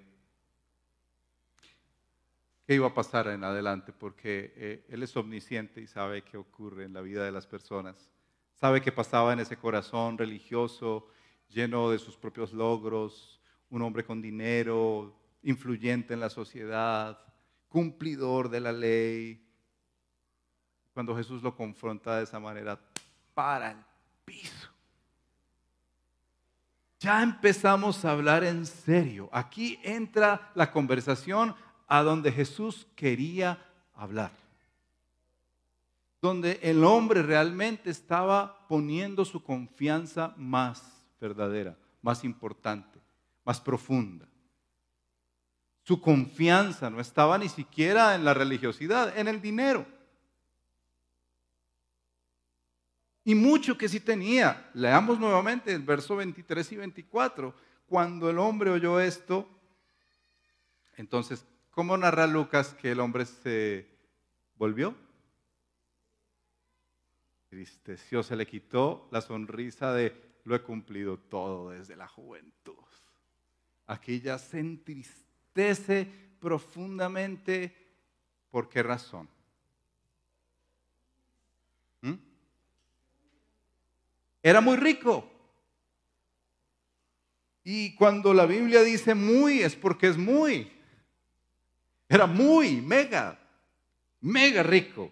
qué 2.70 2.76
iba 2.76 2.86
a 2.86 2.94
pasar 2.94 3.28
en 3.30 3.44
adelante 3.44 3.92
porque 3.92 4.54
eh, 4.56 4.86
Él 4.90 5.02
es 5.02 5.18
omnisciente 5.18 5.82
y 5.82 5.88
sabe 5.88 6.22
qué 6.22 6.38
ocurre 6.38 6.86
en 6.86 6.94
la 6.94 7.02
vida 7.02 7.26
de 7.26 7.32
las 7.32 7.48
personas 7.48 8.12
sabe 8.60 8.80
qué 8.80 8.92
pasaba 8.92 9.34
en 9.34 9.40
ese 9.40 9.58
corazón 9.58 10.20
religioso, 10.20 11.08
lleno 11.48 11.90
de 11.90 11.98
sus 11.98 12.16
propios 12.16 12.54
logros, 12.54 13.42
un 13.72 13.82
hombre 13.82 14.06
con 14.06 14.22
dinero, 14.22 15.20
influyente 15.42 16.14
en 16.14 16.20
la 16.20 16.30
sociedad, 16.30 17.18
cumplidor 17.70 18.50
de 18.50 18.60
la 18.60 18.72
ley. 18.72 19.44
Cuando 20.94 21.18
Jesús 21.18 21.42
lo 21.42 21.56
confronta 21.56 22.18
de 22.18 22.26
esa 22.26 22.40
manera, 22.40 22.80
para 23.34 23.72
el 23.72 23.78
piso. 24.26 24.70
Ya 27.00 27.24
empezamos 27.24 28.06
a 28.06 28.12
hablar 28.12 28.44
en 28.44 28.64
serio. 28.68 29.28
Aquí 29.32 29.80
entra 29.84 30.52
la 30.54 30.72
conversación 30.72 31.56
a 31.90 32.04
donde 32.04 32.32
Jesús 32.32 32.88
quería 32.96 33.62
hablar 33.94 34.32
donde 36.22 36.60
el 36.62 36.84
hombre 36.84 37.24
realmente 37.24 37.90
estaba 37.90 38.68
poniendo 38.68 39.24
su 39.24 39.42
confianza 39.42 40.34
más 40.38 40.84
verdadera, 41.20 41.78
más 42.02 42.24
importante, 42.24 43.00
más 43.46 43.60
profunda. 43.62 44.28
Su 45.84 46.02
confianza 46.02 46.90
no 46.90 47.00
estaba 47.00 47.38
ni 47.38 47.50
siquiera 47.50 48.16
en 48.16 48.26
la 48.26 48.34
religiosidad, 48.34 49.18
en 49.18 49.28
el 49.28 49.42
dinero. 49.42 49.86
Y 53.24 53.34
mucho 53.34 53.78
que 53.78 53.88
sí 53.88 54.00
tenía. 54.00 54.70
Leamos 54.74 55.20
nuevamente 55.20 55.74
el 55.74 55.84
verso 55.84 56.16
23 56.16 56.72
y 56.74 56.76
24. 56.78 57.56
Cuando 57.88 58.30
el 58.30 58.38
hombre 58.40 58.72
oyó 58.72 59.00
esto, 59.00 59.48
entonces, 60.96 61.46
¿cómo 61.72 61.98
narra 61.98 62.28
Lucas 62.28 62.74
que 62.74 62.92
el 62.92 63.00
hombre 63.00 63.26
se 63.26 63.88
volvió? 64.56 64.96
tristeció, 67.50 68.22
se 68.24 68.36
le 68.36 68.46
quitó 68.46 69.08
la 69.12 69.22
sonrisa 69.22 69.94
de 69.94 70.16
lo 70.46 70.56
he 70.56 70.62
cumplido 70.62 71.18
todo 71.18 71.72
desde 71.72 71.96
la 71.96 72.08
juventud. 72.08 72.76
Aquí 73.88 74.22
ya 74.22 74.38
se 74.38 74.60
entristece 74.60 76.08
profundamente. 76.40 77.76
¿Por 78.52 78.70
qué 78.70 78.84
razón? 78.84 79.28
¿Mm? 82.02 82.14
Era 84.44 84.62
muy 84.62 84.78
rico. 84.78 85.30
Y 87.64 87.96
cuando 87.96 88.34
la 88.34 88.46
Biblia 88.46 88.84
dice 88.84 89.16
muy 89.16 89.62
es 89.62 89.76
porque 89.76 90.08
es 90.08 90.18
muy. 90.18 90.72
Era 92.10 92.26
muy, 92.26 92.82
mega, 92.82 93.40
mega 94.20 94.64
rico. 94.64 95.12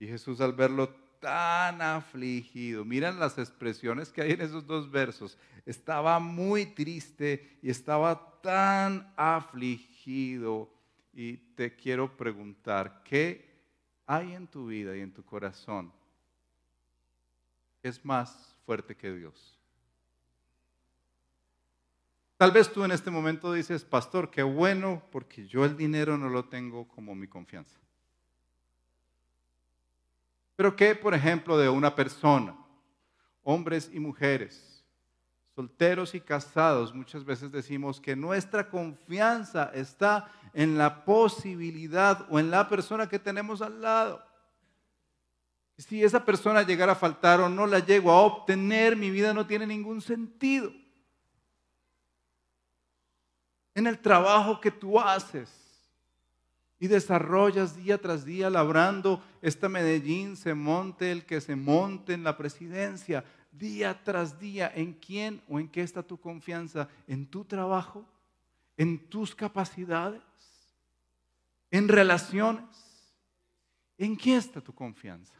Y 0.00 0.06
Jesús 0.08 0.40
al 0.40 0.52
verlo 0.52 0.88
tan 1.20 1.80
afligido, 1.80 2.84
miran 2.84 3.20
las 3.20 3.38
expresiones 3.38 4.10
que 4.10 4.20
hay 4.20 4.32
en 4.32 4.40
esos 4.40 4.66
dos 4.66 4.90
versos, 4.90 5.38
estaba 5.64 6.18
muy 6.18 6.66
triste 6.66 7.58
y 7.62 7.70
estaba 7.70 8.40
tan 8.42 9.14
afligido. 9.16 10.68
Y 11.12 11.36
te 11.54 11.76
quiero 11.76 12.16
preguntar, 12.16 13.02
¿qué 13.04 13.48
hay 14.06 14.32
en 14.32 14.48
tu 14.48 14.66
vida 14.66 14.96
y 14.96 15.00
en 15.00 15.12
tu 15.12 15.24
corazón 15.24 15.92
es 17.84 18.04
más 18.04 18.56
fuerte 18.66 18.96
que 18.96 19.12
Dios? 19.12 19.61
Tal 22.42 22.50
vez 22.50 22.72
tú 22.72 22.82
en 22.82 22.90
este 22.90 23.08
momento 23.08 23.52
dices, 23.52 23.84
pastor, 23.84 24.28
qué 24.28 24.42
bueno, 24.42 25.00
porque 25.12 25.46
yo 25.46 25.64
el 25.64 25.76
dinero 25.76 26.18
no 26.18 26.28
lo 26.28 26.46
tengo 26.46 26.88
como 26.88 27.14
mi 27.14 27.28
confianza. 27.28 27.78
Pero 30.56 30.74
¿qué, 30.74 30.96
por 30.96 31.14
ejemplo, 31.14 31.56
de 31.56 31.68
una 31.68 31.94
persona? 31.94 32.56
Hombres 33.44 33.88
y 33.92 34.00
mujeres, 34.00 34.84
solteros 35.54 36.16
y 36.16 36.20
casados, 36.20 36.92
muchas 36.92 37.24
veces 37.24 37.52
decimos 37.52 38.00
que 38.00 38.16
nuestra 38.16 38.68
confianza 38.68 39.70
está 39.72 40.28
en 40.52 40.76
la 40.76 41.04
posibilidad 41.04 42.26
o 42.28 42.40
en 42.40 42.50
la 42.50 42.68
persona 42.68 43.08
que 43.08 43.20
tenemos 43.20 43.62
al 43.62 43.80
lado. 43.80 44.20
Si 45.78 46.02
esa 46.02 46.24
persona 46.24 46.62
llegara 46.62 46.90
a 46.90 46.96
faltar 46.96 47.40
o 47.40 47.48
no 47.48 47.68
la 47.68 47.78
llego 47.78 48.10
a 48.10 48.20
obtener, 48.22 48.96
mi 48.96 49.12
vida 49.12 49.32
no 49.32 49.46
tiene 49.46 49.64
ningún 49.64 50.00
sentido. 50.00 50.81
En 53.74 53.86
el 53.86 53.98
trabajo 53.98 54.60
que 54.60 54.70
tú 54.70 55.00
haces, 55.00 55.62
y 56.82 56.88
desarrollas 56.88 57.76
día 57.76 57.96
tras 57.96 58.24
día 58.24 58.50
labrando 58.50 59.22
esta 59.40 59.68
Medellín, 59.68 60.36
se 60.36 60.52
monte 60.52 61.12
el 61.12 61.24
que 61.24 61.40
se 61.40 61.54
monte 61.54 62.12
en 62.12 62.24
la 62.24 62.36
presidencia, 62.36 63.24
día 63.52 64.02
tras 64.02 64.40
día. 64.40 64.72
¿En 64.74 64.94
quién 64.94 65.40
o 65.48 65.60
en 65.60 65.68
qué 65.68 65.82
está 65.82 66.02
tu 66.02 66.18
confianza? 66.18 66.88
¿En 67.06 67.24
tu 67.24 67.44
trabajo? 67.44 68.04
¿En 68.76 68.98
tus 68.98 69.32
capacidades? 69.32 70.22
¿En 71.70 71.86
relaciones? 71.86 72.64
¿En 73.96 74.16
quién 74.16 74.38
está 74.38 74.60
tu 74.60 74.74
confianza? 74.74 75.36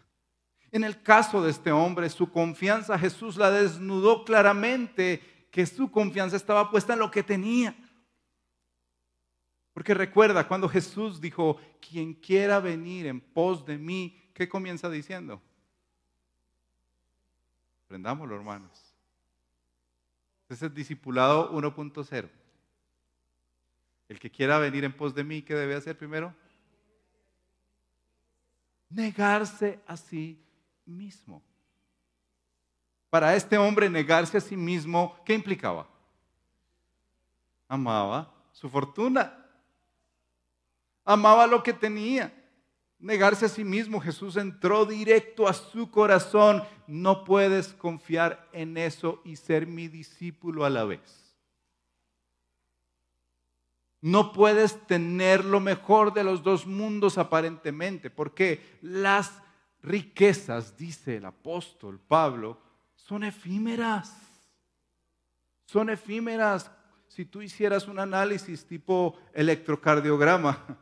En 0.71 0.85
el 0.85 1.03
caso 1.03 1.43
de 1.43 1.51
este 1.51 1.73
hombre, 1.73 2.09
su 2.09 2.31
confianza 2.31 2.97
Jesús 2.97 3.37
la 3.37 3.51
desnudó 3.51 4.25
claramente, 4.25 5.49
que 5.51 5.67
su 5.67 5.91
confianza 5.91 6.37
estaba 6.37 6.71
puesta 6.71 6.93
en 6.93 7.01
lo 7.01 7.11
que 7.11 7.25
tenía. 7.25 7.75
Porque 9.73 9.95
recuerda 9.95 10.47
cuando 10.47 10.69
Jesús 10.69 11.21
dijo, 11.21 11.59
quien 11.81 12.15
quiera 12.15 12.61
venir 12.61 13.07
en 13.07 13.21
pos 13.21 13.65
de 13.65 13.79
mí, 13.79 14.31
¿qué 14.35 14.49
comienza 14.49 14.91
diciendo? 14.91 15.41
Aprendámoslo, 17.87 18.37
hermanos. 18.37 18.95
Ese 20.49 20.67
es 20.67 20.75
discipulado 20.75 21.51
1.0. 21.53 22.29
El 24.09 24.21
que 24.21 24.31
quiera 24.31 24.59
venir 24.59 24.85
en 24.85 24.95
pos 24.95 25.15
de 25.15 25.25
mí, 25.25 25.41
¿qué 25.41 25.55
debe 25.55 25.75
hacer 25.75 25.97
primero? 25.97 26.35
Negarse 28.91 29.81
a 29.87 29.97
sí 29.97 30.39
mismo. 30.85 31.43
Para 33.09 33.35
este 33.35 33.57
hombre 33.57 33.89
negarse 33.89 34.37
a 34.37 34.41
sí 34.41 34.57
mismo, 34.57 35.19
¿qué 35.25 35.33
implicaba? 35.33 35.89
Amaba 37.69 38.31
su 38.53 38.69
fortuna. 38.69 39.42
Amaba 41.05 41.47
lo 41.47 41.63
que 41.63 41.73
tenía. 41.73 42.33
Negarse 42.99 43.47
a 43.47 43.49
sí 43.49 43.65
mismo, 43.65 44.01
Jesús 44.01 44.37
entró 44.37 44.87
directo 44.87 45.49
a 45.49 45.53
su 45.53 45.91
corazón. 45.91 46.63
No 46.87 47.25
puedes 47.25 47.73
confiar 47.73 48.49
en 48.53 48.77
eso 48.77 49.21
y 49.25 49.35
ser 49.35 49.67
mi 49.67 49.89
discípulo 49.89 50.65
a 50.65 50.71
la 50.71 50.85
vez. 50.85 51.35
No 54.01 54.33
puedes 54.33 54.87
tener 54.87 55.45
lo 55.45 55.59
mejor 55.59 56.13
de 56.13 56.23
los 56.23 56.45
dos 56.45 56.67
mundos 56.67 57.19
aparentemente, 57.19 58.09
porque 58.09 58.79
las 58.83 59.33
riquezas, 59.83 60.77
dice 60.77 61.17
el 61.17 61.25
apóstol 61.25 61.99
Pablo, 61.99 62.61
son 62.95 63.25
efímeras. 63.25 64.17
Son 65.67 65.91
efímeras. 65.91 66.71
Si 67.09 67.25
tú 67.25 67.43
hicieras 67.43 67.89
un 67.89 67.99
análisis 67.99 68.65
tipo 68.65 69.19
electrocardiograma 69.35 70.79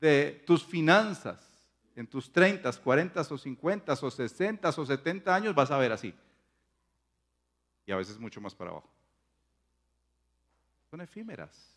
de 0.00 0.42
tus 0.46 0.64
finanzas 0.64 1.48
en 1.98 2.06
tus 2.06 2.30
30, 2.30 2.70
40 2.72 3.20
o 3.20 3.38
50 3.38 3.92
o 3.92 4.10
60 4.10 4.68
o 4.68 4.86
70 4.86 5.34
años, 5.34 5.54
vas 5.54 5.70
a 5.72 5.78
ver 5.78 5.90
así. 5.90 6.14
Y 7.84 7.90
a 7.90 7.96
veces 7.96 8.18
mucho 8.18 8.40
más 8.40 8.54
para 8.54 8.70
abajo. 8.70 8.88
Son 10.90 11.00
efímeras. 11.00 11.74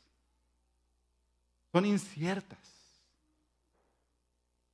Son 1.72 1.86
inciertas. 1.86 2.60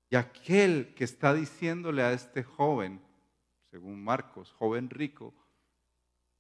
Y 0.10 0.18
aquel 0.18 0.94
que 0.96 1.06
está 1.06 1.34
diciéndole 1.34 2.02
a 2.02 2.12
este 2.12 2.44
joven, 2.44 3.00
según 3.72 4.04
Marcos, 4.04 4.52
joven 4.52 4.90
rico, 4.90 5.34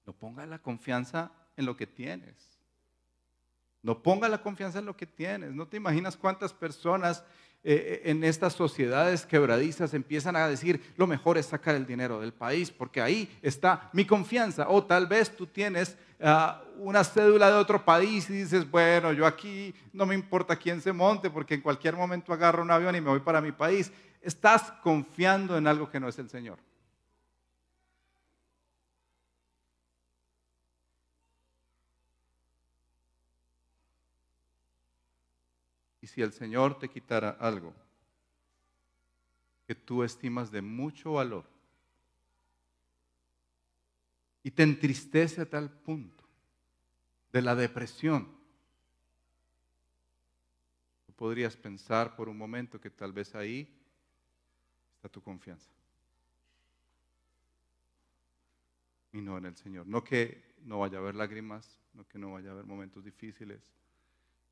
no 0.05 0.11
ponga 0.11 0.45
la 0.45 0.59
confianza 0.59 1.31
en 1.55 1.65
lo 1.65 1.77
que 1.77 1.87
tienes. 1.87 2.56
No 3.83 4.01
ponga 4.01 4.27
la 4.29 4.41
confianza 4.41 4.79
en 4.79 4.85
lo 4.85 4.97
que 4.97 5.05
tienes. 5.05 5.53
No 5.53 5.67
te 5.67 5.77
imaginas 5.77 6.17
cuántas 6.17 6.53
personas 6.53 7.23
eh, 7.63 8.01
eh, 8.05 8.11
en 8.11 8.23
estas 8.23 8.53
sociedades 8.53 9.25
quebradizas 9.25 9.93
empiezan 9.93 10.35
a 10.35 10.47
decir, 10.47 10.93
lo 10.95 11.07
mejor 11.07 11.37
es 11.37 11.47
sacar 11.47 11.75
el 11.75 11.85
dinero 11.85 12.19
del 12.21 12.31
país, 12.31 12.71
porque 12.71 13.01
ahí 13.01 13.29
está 13.41 13.89
mi 13.93 14.05
confianza. 14.05 14.69
O 14.69 14.83
tal 14.83 15.07
vez 15.07 15.35
tú 15.35 15.47
tienes 15.47 15.97
ah, 16.21 16.63
una 16.77 17.03
cédula 17.03 17.49
de 17.49 17.57
otro 17.57 17.83
país 17.83 18.29
y 18.29 18.33
dices, 18.33 18.69
bueno, 18.69 19.11
yo 19.11 19.25
aquí 19.25 19.73
no 19.91 20.05
me 20.05 20.15
importa 20.15 20.55
quién 20.55 20.81
se 20.81 20.93
monte, 20.93 21.29
porque 21.29 21.55
en 21.55 21.61
cualquier 21.61 21.95
momento 21.95 22.31
agarro 22.31 22.61
un 22.61 22.71
avión 22.71 22.95
y 22.95 23.01
me 23.01 23.09
voy 23.09 23.19
para 23.19 23.41
mi 23.41 23.51
país. 23.51 23.91
Estás 24.21 24.71
confiando 24.83 25.57
en 25.57 25.67
algo 25.67 25.89
que 25.89 25.99
no 25.99 26.07
es 26.07 26.17
el 26.19 26.29
Señor. 26.29 26.59
Y 36.07 36.09
si 36.09 36.21
el 36.21 36.31
Señor 36.31 36.79
te 36.79 36.87
quitara 36.87 37.31
algo 37.31 37.73
que 39.67 39.75
tú 39.75 40.03
estimas 40.03 40.51
de 40.51 40.61
mucho 40.61 41.11
valor 41.11 41.43
y 44.41 44.51
te 44.51 44.63
entristece 44.63 45.41
a 45.41 45.49
tal 45.49 45.69
punto 45.69 46.23
de 47.33 47.41
la 47.41 47.55
depresión, 47.55 48.25
tú 51.05 51.11
podrías 51.11 51.57
pensar 51.57 52.15
por 52.15 52.29
un 52.29 52.37
momento 52.37 52.79
que 52.79 52.89
tal 52.89 53.11
vez 53.11 53.35
ahí 53.35 53.67
está 54.95 55.09
tu 55.09 55.21
confianza. 55.21 55.69
Y 59.11 59.19
no 59.19 59.37
en 59.37 59.43
el 59.43 59.57
Señor. 59.57 59.85
No 59.85 60.05
que 60.05 60.55
no 60.61 60.79
vaya 60.79 60.99
a 60.99 61.01
haber 61.01 61.15
lágrimas, 61.15 61.81
no 61.91 62.07
que 62.07 62.17
no 62.17 62.31
vaya 62.31 62.51
a 62.51 62.53
haber 62.53 62.65
momentos 62.65 63.03
difíciles, 63.03 63.73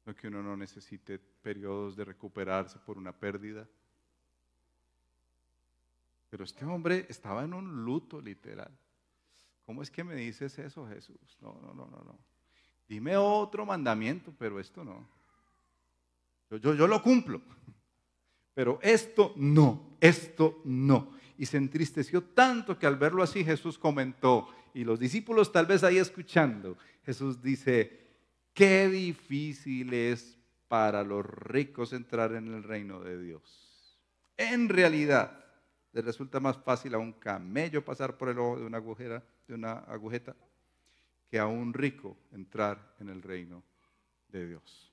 no 0.06 0.16
que 0.16 0.28
uno 0.28 0.44
no 0.44 0.56
necesite 0.56 1.18
periodos 1.18 1.96
de 1.96 2.06
recuperarse 2.06 2.78
por 2.80 2.98
una 2.98 3.12
pérdida. 3.12 3.68
Pero 6.30 6.44
este 6.44 6.66
hombre 6.66 7.06
estaba 7.10 7.44
en 7.44 7.54
un 7.54 7.84
luto 7.84 8.22
literal. 8.22 8.72
¿Cómo 9.66 9.82
es 9.82 9.90
que 9.90 10.04
me 10.04 10.16
dices 10.16 10.60
eso, 10.60 10.88
Jesús? 10.88 11.38
No, 11.42 11.60
no, 11.62 11.74
no, 11.74 11.88
no, 11.88 12.04
no. 12.04 12.20
Dime 12.88 13.18
otro 13.18 13.66
mandamiento, 13.66 14.32
pero 14.38 14.60
esto 14.60 14.84
no. 14.84 15.08
Yo, 16.52 16.58
yo, 16.58 16.76
yo 16.76 16.88
lo 16.88 17.02
cumplo. 17.02 17.42
Pero 18.54 18.80
esto 18.84 19.34
no, 19.36 19.98
esto 20.00 20.62
no. 20.66 21.16
Y 21.38 21.48
se 21.48 21.58
entristeció 21.58 22.24
tanto 22.24 22.78
que 22.78 22.86
al 22.86 22.96
verlo 22.96 23.24
así 23.24 23.44
Jesús 23.44 23.78
comentó, 23.78 24.48
y 24.74 24.84
los 24.84 25.00
discípulos 25.00 25.52
tal 25.52 25.66
vez 25.66 25.84
ahí 25.84 25.98
escuchando, 25.98 26.78
Jesús 27.06 27.42
dice, 27.42 28.05
Qué 28.56 28.88
difícil 28.88 29.94
es 29.94 30.38
para 30.70 31.04
los 31.04 31.26
ricos 31.26 31.92
entrar 31.92 32.32
en 32.32 32.54
el 32.54 32.64
reino 32.64 33.02
de 33.02 33.22
Dios. 33.22 34.00
En 34.38 34.70
realidad, 34.70 35.44
le 35.92 36.02
resulta 36.02 36.40
más 36.40 36.58
fácil 36.58 36.94
a 36.94 36.98
un 36.98 37.12
camello 37.12 37.84
pasar 37.84 38.18
por 38.18 38.30
el 38.30 38.40
ojo 38.40 38.58
de 38.58 38.66
una 38.66 38.78
agujera, 38.78 39.22
agujeta, 39.88 40.34
que 41.30 41.38
a 41.38 41.48
un 41.48 41.74
rico 41.74 42.16
entrar 42.32 42.96
en 43.02 43.10
el 43.10 43.22
reino 43.22 43.62
de 44.30 44.48
Dios. 44.48 44.90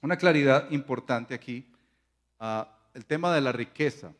Una 0.00 0.16
claridad 0.16 0.70
importante 0.70 1.34
aquí, 1.34 1.70
ah, 2.40 2.74
el 2.94 3.04
tema 3.04 3.34
de 3.34 3.42
la 3.42 3.52
riqueza 3.52 4.14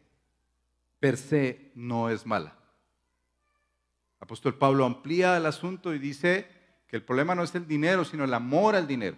per 1.00 1.16
se 1.16 1.72
no 1.74 2.10
es 2.10 2.26
mala. 2.26 2.54
apóstol 4.20 4.58
Pablo 4.58 4.84
amplía 4.84 5.38
el 5.38 5.46
asunto 5.46 5.94
y 5.94 5.98
dice, 5.98 6.61
que 6.92 6.96
el 6.96 7.04
problema 7.04 7.34
no 7.34 7.42
es 7.42 7.54
el 7.54 7.66
dinero, 7.66 8.04
sino 8.04 8.24
el 8.24 8.34
amor 8.34 8.76
al 8.76 8.86
dinero. 8.86 9.16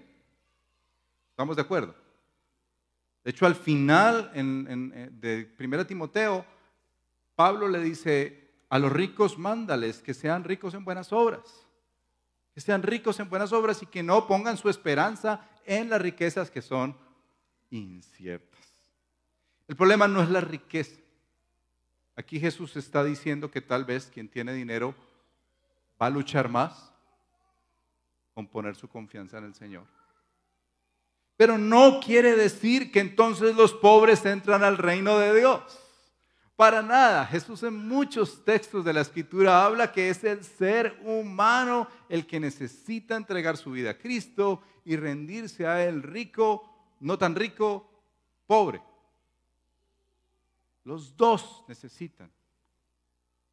¿Estamos 1.31 1.57
de 1.57 1.63
acuerdo? 1.63 1.93
De 3.25 3.33
hecho, 3.33 3.47
al 3.47 3.57
final 3.57 4.31
en, 4.33 4.93
eh, 4.95 5.09
de 5.11 5.53
1 5.59 5.85
Timoteo, 5.85 6.47
Pablo 7.35 7.67
le 7.67 7.81
dice, 7.81 8.49
a 8.69 8.79
los 8.79 8.93
ricos 8.93 9.39
mándales 9.39 10.01
que 10.03 10.15
sean 10.15 10.45
ricos 10.45 10.75
en 10.75 10.85
buenas 10.85 11.13
obras, 11.13 11.67
que 12.55 12.61
sean 12.61 12.85
ricos 12.85 13.19
en 13.19 13.29
buenas 13.29 13.53
obras 13.53 13.83
y 13.83 13.87
que 13.87 14.05
no 14.05 14.29
pongan 14.29 14.57
su 14.57 14.69
esperanza 14.69 15.51
en 15.67 15.91
las 15.91 16.01
riquezas 16.01 16.53
que 16.53 16.63
son 16.63 16.97
inciertas. 17.71 18.69
El 19.67 19.75
problema 19.75 20.07
no 20.07 20.23
es 20.23 20.31
la 20.31 20.43
riqueza. 20.43 21.01
Aquí 22.15 22.39
Jesús 22.39 22.77
está 22.77 23.03
diciendo 23.03 23.51
que 23.51 23.61
tal 23.61 23.85
vez 23.85 24.13
quien 24.15 24.29
tiene 24.29 24.53
dinero 24.53 24.95
va 26.01 26.07
a 26.07 26.11
luchar 26.11 26.49
más, 26.49 26.94
con 28.35 28.49
poner 28.49 28.75
su 28.75 28.89
confianza 28.89 29.39
en 29.39 29.45
el 29.45 29.55
Señor. 29.55 29.87
Pero 31.37 31.59
no 31.59 32.01
quiere 32.01 32.37
decir 32.37 32.93
que 32.93 33.01
entonces 33.01 33.57
los 33.57 33.73
pobres 33.73 34.25
entran 34.25 34.63
al 34.63 34.77
reino 34.77 35.19
de 35.19 35.39
Dios. 35.39 35.63
Para 36.57 36.83
nada. 36.83 37.27
Jesús 37.27 37.63
en 37.65 37.89
muchos 37.89 38.45
textos 38.45 38.85
de 38.85 38.93
la 38.93 39.01
escritura 39.01 39.65
habla 39.65 39.91
que 39.91 40.09
es 40.09 40.23
el 40.23 40.45
ser 40.45 41.01
humano 41.05 41.89
el 42.09 42.27
que 42.27 42.39
necesita 42.39 43.17
entregar 43.17 43.57
su 43.57 43.73
vida 43.73 43.91
a 43.91 43.99
Cristo 43.99 44.63
y 44.85 44.97
rendirse 44.97 45.67
a 45.67 45.85
Él 45.85 46.03
rico, 46.03 46.97
no 47.01 47.19
tan 47.19 47.35
rico, 47.35 47.91
pobre. 48.47 48.81
Los 50.85 51.17
dos 51.17 51.65
necesitan 51.67 52.31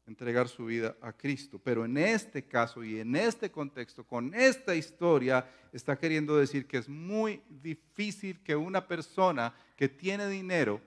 entregar 0.06 0.48
su 0.48 0.66
vida 0.66 0.96
a 1.00 1.12
Cristo. 1.12 1.60
Pero 1.62 1.84
en 1.84 1.96
este 1.96 2.44
caso 2.44 2.82
y 2.82 3.00
en 3.00 3.16
este 3.16 3.50
contexto, 3.50 4.04
con 4.04 4.34
esta 4.34 4.74
historia, 4.74 5.48
está 5.72 5.98
queriendo 5.98 6.36
decir 6.36 6.66
que 6.66 6.78
es 6.78 6.88
muy 6.88 7.42
difícil 7.48 8.42
que 8.42 8.56
una 8.56 8.86
persona 8.86 9.54
que 9.76 9.88
tiene 9.88 10.28
dinero, 10.28 10.80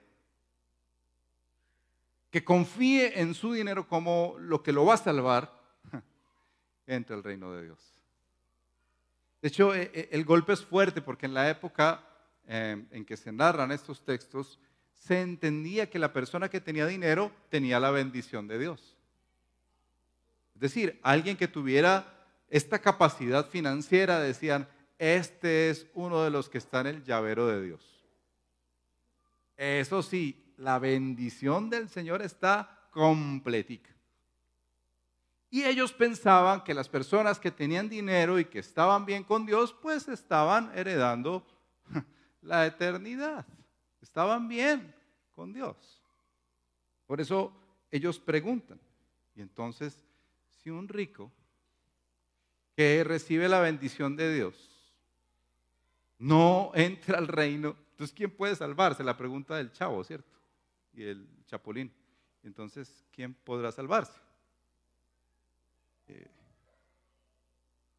que 2.30 2.44
confíe 2.44 3.20
en 3.20 3.34
su 3.34 3.52
dinero 3.52 3.88
como 3.88 4.36
lo 4.38 4.62
que 4.62 4.72
lo 4.72 4.84
va 4.84 4.94
a 4.94 4.98
salvar, 4.98 5.60
entre 6.86 7.16
al 7.16 7.24
reino 7.24 7.52
de 7.52 7.64
Dios. 7.64 7.78
De 9.40 9.48
hecho, 9.48 9.74
e, 9.74 9.90
e, 9.94 10.08
el 10.12 10.24
golpe 10.24 10.52
es 10.52 10.64
fuerte 10.64 11.00
porque 11.00 11.26
en 11.26 11.34
la 11.34 11.48
época 11.48 12.04
em, 12.46 12.86
en 12.90 13.04
que 13.04 13.16
se 13.16 13.32
narran 13.32 13.72
estos 13.72 14.04
textos, 14.04 14.58
se 14.92 15.20
entendía 15.20 15.88
que 15.88 15.98
la 15.98 16.12
persona 16.12 16.48
que 16.48 16.60
tenía 16.60 16.86
dinero 16.86 17.30
tenía 17.48 17.78
la 17.78 17.90
bendición 17.90 18.48
de 18.48 18.58
Dios. 18.58 18.95
Es 20.56 20.60
decir, 20.60 20.98
alguien 21.02 21.36
que 21.36 21.48
tuviera 21.48 22.14
esta 22.48 22.78
capacidad 22.78 23.46
financiera, 23.46 24.20
decían, 24.20 24.66
este 24.98 25.68
es 25.68 25.86
uno 25.92 26.22
de 26.22 26.30
los 26.30 26.48
que 26.48 26.56
está 26.56 26.80
en 26.80 26.86
el 26.86 27.04
llavero 27.04 27.46
de 27.46 27.62
Dios. 27.62 28.02
Eso 29.54 30.02
sí, 30.02 30.54
la 30.56 30.78
bendición 30.78 31.68
del 31.68 31.90
Señor 31.90 32.22
está 32.22 32.88
completica. 32.90 33.94
Y 35.50 35.64
ellos 35.64 35.92
pensaban 35.92 36.64
que 36.64 36.72
las 36.72 36.88
personas 36.88 37.38
que 37.38 37.50
tenían 37.50 37.90
dinero 37.90 38.38
y 38.38 38.46
que 38.46 38.60
estaban 38.60 39.04
bien 39.04 39.24
con 39.24 39.44
Dios, 39.44 39.76
pues 39.82 40.08
estaban 40.08 40.72
heredando 40.74 41.46
la 42.40 42.64
eternidad. 42.64 43.44
Estaban 44.00 44.48
bien 44.48 44.94
con 45.32 45.52
Dios. 45.52 46.02
Por 47.06 47.20
eso 47.20 47.52
ellos 47.90 48.18
preguntan. 48.18 48.80
Y 49.34 49.42
entonces, 49.42 50.05
si 50.66 50.70
un 50.70 50.88
rico 50.88 51.30
que 52.74 53.04
recibe 53.04 53.48
la 53.48 53.60
bendición 53.60 54.16
de 54.16 54.34
Dios 54.34 54.56
no 56.18 56.72
entra 56.74 57.18
al 57.18 57.28
reino, 57.28 57.76
entonces 57.92 58.12
¿quién 58.12 58.32
puede 58.32 58.56
salvarse? 58.56 59.04
La 59.04 59.16
pregunta 59.16 59.54
del 59.54 59.70
chavo, 59.70 60.02
¿cierto? 60.02 60.28
Y 60.92 61.04
el 61.04 61.24
chapulín. 61.46 61.92
Entonces, 62.42 63.04
¿quién 63.12 63.32
podrá 63.32 63.70
salvarse? 63.70 64.18
Eh, 66.08 66.26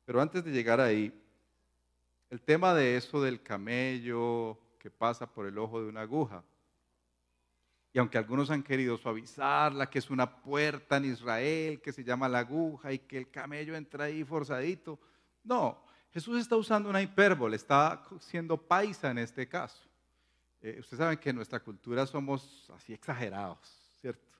pero 0.03 0.19
antes 0.19 0.43
de 0.43 0.51
llegar 0.51 0.81
ahí, 0.81 1.13
el 2.29 2.41
tema 2.41 2.73
de 2.73 2.97
eso 2.97 3.21
del 3.21 3.41
camello 3.41 4.59
que 4.77 4.91
pasa 4.91 5.25
por 5.25 5.45
el 5.45 5.57
ojo 5.57 5.81
de 5.81 5.87
una 5.87 6.01
aguja, 6.01 6.43
y 7.97 7.99
aunque 7.99 8.19
algunos 8.19 8.51
han 8.51 8.61
querido 8.61 8.95
suavizarla, 8.95 9.89
que 9.89 9.97
es 9.97 10.11
una 10.11 10.39
puerta 10.43 10.97
en 10.97 11.05
Israel, 11.05 11.81
que 11.81 11.91
se 11.91 12.03
llama 12.03 12.29
la 12.29 12.37
aguja 12.37 12.93
y 12.93 12.99
que 12.99 13.17
el 13.17 13.31
camello 13.31 13.75
entra 13.75 14.03
ahí 14.03 14.23
forzadito, 14.23 14.99
no, 15.43 15.83
Jesús 16.11 16.39
está 16.39 16.55
usando 16.55 16.91
una 16.91 17.01
hipérbole, 17.01 17.55
está 17.55 18.03
siendo 18.19 18.55
paisa 18.55 19.09
en 19.09 19.17
este 19.17 19.49
caso. 19.49 19.89
Eh, 20.61 20.77
ustedes 20.79 20.99
saben 20.99 21.17
que 21.17 21.31
en 21.31 21.37
nuestra 21.37 21.59
cultura 21.59 22.05
somos 22.05 22.71
así 22.75 22.93
exagerados, 22.93 23.67
¿cierto? 23.99 24.37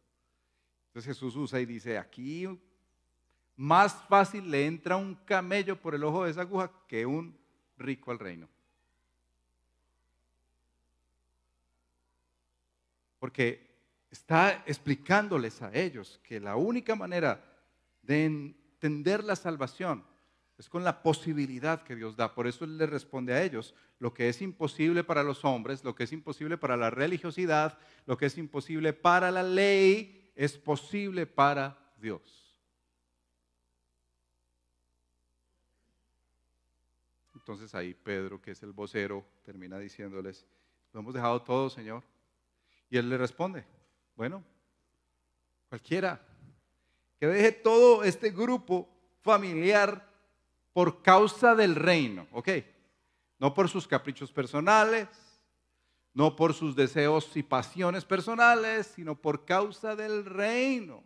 Entonces 0.90 1.16
Jesús 1.16 1.36
usa 1.36 1.60
y 1.60 1.66
dice, 1.66 1.98
aquí 1.98 2.48
más 3.56 3.96
fácil 4.08 4.52
le 4.52 4.68
entra 4.68 4.98
un 4.98 5.16
camello 5.16 5.82
por 5.82 5.96
el 5.96 6.04
ojo 6.04 6.26
de 6.26 6.30
esa 6.30 6.42
aguja 6.42 6.72
que 6.88 7.08
un 7.08 7.36
rico 7.76 8.12
al 8.12 8.20
reino. 8.20 8.48
Porque 13.20 13.68
está 14.10 14.64
explicándoles 14.66 15.62
a 15.62 15.74
ellos 15.74 16.20
que 16.24 16.40
la 16.40 16.56
única 16.56 16.96
manera 16.96 17.44
de 18.02 18.26
entender 18.26 19.24
la 19.24 19.36
salvación 19.36 20.04
es 20.58 20.70
con 20.70 20.84
la 20.84 21.04
posibilidad 21.04 21.84
que 21.84 21.96
Dios 21.96 22.16
da. 22.16 22.34
Por 22.34 22.48
eso 22.48 22.66
Él 22.66 22.78
le 22.78 22.88
responde 22.88 23.34
a 23.34 23.44
ellos, 23.44 23.76
lo 24.00 24.14
que 24.14 24.30
es 24.30 24.42
imposible 24.42 25.04
para 25.04 25.24
los 25.24 25.46
hombres, 25.46 25.84
lo 25.84 25.94
que 25.94 26.06
es 26.06 26.12
imposible 26.12 26.58
para 26.58 26.78
la 26.78 26.90
religiosidad, 26.90 27.78
lo 28.06 28.18
que 28.18 28.26
es 28.26 28.38
imposible 28.38 28.94
para 28.94 29.30
la 29.30 29.44
ley, 29.44 30.32
es 30.36 30.58
posible 30.58 31.26
para 31.28 31.78
Dios. 31.98 32.56
Entonces 37.36 37.74
ahí 37.76 37.94
Pedro, 37.94 38.42
que 38.42 38.52
es 38.52 38.64
el 38.64 38.74
vocero, 38.74 39.26
termina 39.44 39.78
diciéndoles, 39.80 40.46
lo 40.92 41.00
hemos 41.00 41.14
dejado 41.14 41.42
todo, 41.42 41.70
Señor. 41.70 42.04
Y 42.90 42.98
él 42.98 43.10
le 43.10 43.18
responde, 43.18 43.66
bueno, 44.16 44.44
cualquiera 45.70 46.22
que 47.20 47.28
deje 47.28 47.52
todo 47.52 48.04
este 48.04 48.30
grupo 48.30 48.88
familiar 49.22 50.08
por 50.74 51.02
causa 51.02 51.56
del 51.56 51.76
reino, 51.76 52.28
¿ok? 52.32 52.50
No 53.40 53.54
por 53.54 53.68
sus 53.68 53.88
caprichos 53.88 54.32
personales, 54.32 55.08
no 56.14 56.36
por 56.36 56.54
sus 56.54 56.76
deseos 56.76 57.36
y 57.36 57.44
pasiones 57.44 58.06
personales, 58.06 58.88
sino 58.88 59.16
por 59.16 59.46
causa 59.46 59.96
del 59.96 60.26
reino. 60.26 61.04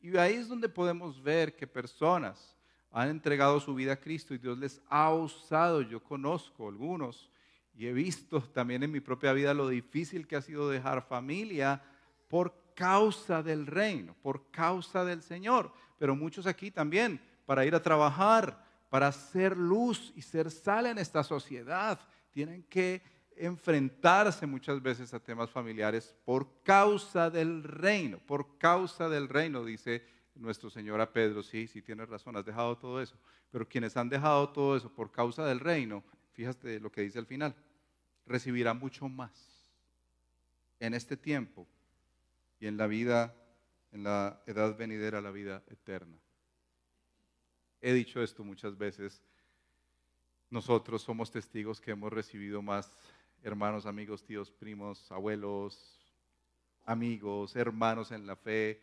Y 0.00 0.16
ahí 0.16 0.34
es 0.34 0.48
donde 0.48 0.68
podemos 0.68 1.22
ver 1.22 1.56
que 1.56 1.66
personas 1.66 2.56
han 2.90 3.08
entregado 3.08 3.58
su 3.58 3.74
vida 3.74 3.94
a 3.94 4.00
Cristo 4.00 4.34
y 4.34 4.38
Dios 4.38 4.58
les 4.58 4.80
ha 4.88 5.12
usado. 5.12 5.82
Yo 5.82 6.02
conozco 6.02 6.68
algunos 6.68 7.31
y 7.74 7.86
he 7.86 7.92
visto 7.92 8.40
también 8.40 8.82
en 8.82 8.90
mi 8.90 9.00
propia 9.00 9.32
vida 9.32 9.54
lo 9.54 9.68
difícil 9.68 10.26
que 10.26 10.36
ha 10.36 10.42
sido 10.42 10.68
dejar 10.68 11.06
familia 11.06 11.82
por 12.28 12.54
causa 12.74 13.42
del 13.42 13.66
reino, 13.66 14.14
por 14.22 14.50
causa 14.50 15.04
del 15.04 15.22
Señor. 15.22 15.72
Pero 15.98 16.16
muchos 16.16 16.46
aquí 16.46 16.70
también, 16.70 17.20
para 17.46 17.64
ir 17.64 17.74
a 17.74 17.82
trabajar, 17.82 18.64
para 18.90 19.10
ser 19.12 19.56
luz 19.56 20.12
y 20.16 20.22
ser 20.22 20.50
sal 20.50 20.86
en 20.86 20.98
esta 20.98 21.22
sociedad, 21.22 21.98
tienen 22.30 22.62
que 22.64 23.02
enfrentarse 23.36 24.46
muchas 24.46 24.82
veces 24.82 25.14
a 25.14 25.20
temas 25.20 25.50
familiares 25.50 26.14
por 26.24 26.62
causa 26.62 27.30
del 27.30 27.62
reino, 27.62 28.18
por 28.26 28.58
causa 28.58 29.08
del 29.08 29.28
reino, 29.28 29.64
dice 29.64 30.04
nuestro 30.34 30.70
Señor 30.70 31.00
a 31.00 31.12
Pedro, 31.12 31.42
sí, 31.42 31.66
sí 31.66 31.82
tienes 31.82 32.08
razón, 32.08 32.36
has 32.36 32.44
dejado 32.44 32.76
todo 32.76 33.00
eso. 33.00 33.16
Pero 33.50 33.68
quienes 33.68 33.96
han 33.96 34.08
dejado 34.08 34.48
todo 34.48 34.76
eso 34.76 34.90
por 34.90 35.10
causa 35.10 35.44
del 35.44 35.60
reino, 35.60 36.02
fíjate 36.32 36.80
lo 36.80 36.90
que 36.90 37.02
dice 37.02 37.18
al 37.18 37.26
final, 37.26 37.54
recibirán 38.26 38.78
mucho 38.78 39.08
más 39.08 39.30
en 40.80 40.94
este 40.94 41.16
tiempo 41.16 41.66
y 42.58 42.66
en 42.66 42.76
la 42.76 42.86
vida, 42.86 43.34
en 43.92 44.04
la 44.04 44.42
edad 44.46 44.76
venidera, 44.76 45.20
la 45.20 45.30
vida 45.30 45.62
eterna. 45.68 46.16
He 47.80 47.92
dicho 47.92 48.22
esto 48.22 48.44
muchas 48.44 48.76
veces. 48.76 49.22
Nosotros 50.50 51.02
somos 51.02 51.30
testigos 51.30 51.80
que 51.80 51.92
hemos 51.92 52.12
recibido 52.12 52.62
más 52.62 52.92
hermanos, 53.42 53.86
amigos, 53.86 54.24
tíos, 54.24 54.50
primos, 54.50 55.10
abuelos, 55.10 56.00
amigos, 56.84 57.56
hermanos 57.56 58.12
en 58.12 58.26
la 58.26 58.36
fe, 58.36 58.80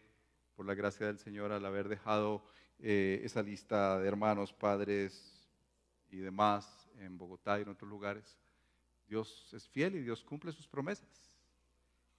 por 0.55 0.65
la 0.65 0.73
gracia 0.73 1.07
del 1.07 1.19
Señor, 1.19 1.53
al 1.53 1.65
haber 1.65 1.87
dejado 1.87 2.43
eh, 2.79 3.21
esa 3.23 3.41
lista 3.41 3.99
de 3.99 4.07
hermanos, 4.07 4.51
padres 4.51 5.47
y 6.11 6.17
demás 6.17 6.78
en 6.99 7.17
Bogotá 7.17 7.59
y 7.59 7.63
en 7.63 7.69
otros 7.69 7.89
lugares, 7.89 8.37
Dios 9.07 9.49
es 9.53 9.67
fiel 9.67 9.95
y 9.95 10.01
Dios 10.01 10.23
cumple 10.23 10.51
sus 10.51 10.67
promesas. 10.67 11.07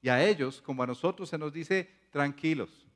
Y 0.02 0.08
a 0.08 0.24
ellos, 0.24 0.60
como 0.60 0.82
a 0.82 0.86
nosotros, 0.86 1.28
se 1.28 1.38
nos 1.38 1.52
dice, 1.52 1.88
tranquilos. 2.10 2.86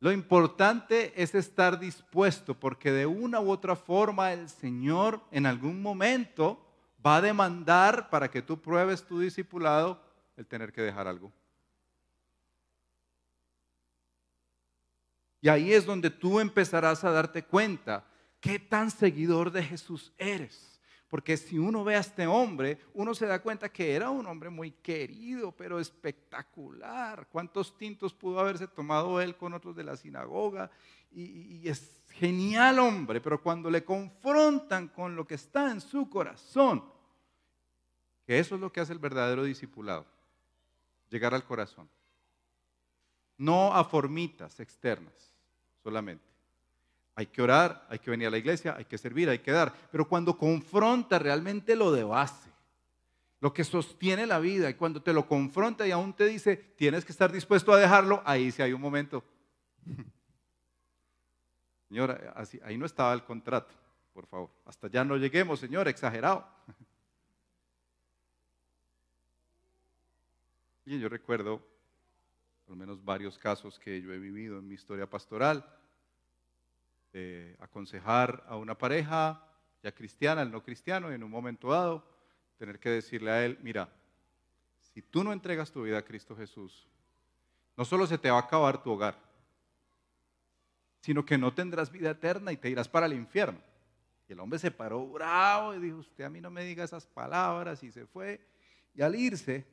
Lo 0.00 0.12
importante 0.12 1.12
es 1.20 1.34
estar 1.34 1.78
dispuesto, 1.78 2.54
porque 2.54 2.92
de 2.92 3.06
una 3.06 3.40
u 3.40 3.50
otra 3.50 3.74
forma 3.74 4.32
el 4.32 4.48
Señor 4.48 5.20
en 5.30 5.46
algún 5.46 5.80
momento 5.80 6.60
va 7.04 7.16
a 7.16 7.22
demandar 7.22 8.10
para 8.10 8.30
que 8.30 8.42
tú 8.42 8.60
pruebes 8.60 9.04
tu 9.04 9.18
discipulado 9.18 10.00
el 10.36 10.46
tener 10.46 10.72
que 10.72 10.82
dejar 10.82 11.08
algo. 11.08 11.32
Y 15.40 15.48
ahí 15.48 15.72
es 15.72 15.84
donde 15.84 16.10
tú 16.10 16.40
empezarás 16.40 17.04
a 17.04 17.10
darte 17.10 17.44
cuenta 17.44 18.04
qué 18.44 18.58
tan 18.58 18.90
seguidor 18.90 19.50
de 19.50 19.62
Jesús 19.62 20.12
eres. 20.18 20.78
Porque 21.08 21.36
si 21.38 21.58
uno 21.58 21.82
ve 21.82 21.96
a 21.96 22.00
este 22.00 22.26
hombre, 22.26 22.78
uno 22.92 23.14
se 23.14 23.24
da 23.24 23.40
cuenta 23.40 23.72
que 23.72 23.94
era 23.94 24.10
un 24.10 24.26
hombre 24.26 24.50
muy 24.50 24.70
querido, 24.70 25.50
pero 25.52 25.80
espectacular. 25.80 27.26
¿Cuántos 27.30 27.78
tintos 27.78 28.12
pudo 28.12 28.40
haberse 28.40 28.68
tomado 28.68 29.18
él 29.20 29.34
con 29.36 29.54
otros 29.54 29.74
de 29.74 29.84
la 29.84 29.96
sinagoga? 29.96 30.70
Y, 31.10 31.66
es 31.66 32.02
genial 32.10 32.80
hombre, 32.80 33.20
pero 33.20 33.42
cuando 33.42 33.70
le 33.70 33.82
confrontan 33.82 34.88
con 34.88 35.16
lo 35.16 35.26
que 35.26 35.36
está 35.36 35.70
en 35.70 35.80
su 35.80 36.10
corazón, 36.10 36.84
que 38.26 38.38
eso 38.38 38.56
es 38.56 38.60
lo 38.60 38.70
que 38.70 38.80
hace 38.80 38.92
el 38.92 38.98
verdadero 38.98 39.44
discipulado, 39.44 40.04
llegar 41.08 41.32
al 41.32 41.44
corazón. 41.44 41.88
No 43.38 43.72
a 43.74 43.84
formitas 43.84 44.60
externas 44.60 45.32
solamente. 45.82 46.33
Hay 47.16 47.26
que 47.26 47.42
orar, 47.42 47.86
hay 47.88 47.98
que 47.98 48.10
venir 48.10 48.26
a 48.26 48.30
la 48.30 48.38
iglesia, 48.38 48.74
hay 48.76 48.86
que 48.86 48.98
servir, 48.98 49.28
hay 49.28 49.38
que 49.38 49.52
dar. 49.52 49.72
Pero 49.90 50.08
cuando 50.08 50.36
confronta 50.36 51.18
realmente 51.18 51.76
lo 51.76 51.92
de 51.92 52.02
base, 52.02 52.50
lo 53.40 53.52
que 53.52 53.62
sostiene 53.62 54.26
la 54.26 54.38
vida, 54.38 54.70
y 54.70 54.74
cuando 54.74 55.02
te 55.02 55.12
lo 55.12 55.26
confronta 55.26 55.86
y 55.86 55.90
aún 55.90 56.14
te 56.14 56.26
dice, 56.26 56.56
tienes 56.56 57.04
que 57.04 57.12
estar 57.12 57.30
dispuesto 57.30 57.72
a 57.72 57.78
dejarlo, 57.78 58.22
ahí 58.24 58.50
sí 58.50 58.62
hay 58.62 58.72
un 58.72 58.80
momento. 58.80 59.22
Señora, 61.88 62.34
ahí 62.64 62.76
no 62.76 62.86
estaba 62.86 63.12
el 63.12 63.22
contrato, 63.22 63.72
por 64.12 64.26
favor. 64.26 64.50
Hasta 64.64 64.88
ya 64.88 65.04
no 65.04 65.16
lleguemos, 65.16 65.60
Señor, 65.60 65.88
exagerado. 65.88 66.46
Y 70.86 71.00
yo 71.00 71.08
recuerdo 71.08 71.62
por 72.64 72.70
lo 72.70 72.76
menos 72.76 73.04
varios 73.04 73.38
casos 73.38 73.78
que 73.78 74.00
yo 74.00 74.12
he 74.12 74.18
vivido 74.18 74.58
en 74.58 74.66
mi 74.66 74.74
historia 74.74 75.08
pastoral, 75.08 75.64
aconsejar 77.60 78.44
a 78.48 78.56
una 78.56 78.76
pareja, 78.76 79.42
ya 79.82 79.92
cristiana, 79.92 80.42
el 80.42 80.50
no 80.50 80.62
cristiano, 80.62 81.12
en 81.12 81.22
un 81.22 81.30
momento 81.30 81.68
dado 81.68 82.04
tener 82.56 82.78
que 82.78 82.90
decirle 82.90 83.30
a 83.30 83.44
él, 83.44 83.58
mira, 83.62 83.88
si 84.80 85.02
tú 85.02 85.22
no 85.24 85.32
entregas 85.32 85.70
tu 85.70 85.82
vida 85.82 85.98
a 85.98 86.04
Cristo 86.04 86.36
Jesús, 86.36 86.88
no 87.76 87.84
solo 87.84 88.06
se 88.06 88.18
te 88.18 88.30
va 88.30 88.38
a 88.38 88.42
acabar 88.42 88.82
tu 88.82 88.92
hogar, 88.92 89.18
sino 91.00 91.24
que 91.24 91.36
no 91.36 91.52
tendrás 91.52 91.90
vida 91.90 92.10
eterna 92.10 92.52
y 92.52 92.56
te 92.56 92.70
irás 92.70 92.88
para 92.88 93.06
el 93.06 93.12
infierno. 93.12 93.60
Y 94.28 94.32
el 94.32 94.40
hombre 94.40 94.58
se 94.58 94.70
paró 94.70 95.06
bravo 95.06 95.74
y 95.74 95.80
dijo, 95.80 95.98
usted 95.98 96.24
a 96.24 96.30
mí 96.30 96.40
no 96.40 96.50
me 96.50 96.64
diga 96.64 96.84
esas 96.84 97.06
palabras 97.06 97.82
y 97.82 97.90
se 97.90 98.06
fue. 98.06 98.40
Y 98.94 99.02
al 99.02 99.14
irse, 99.14 99.66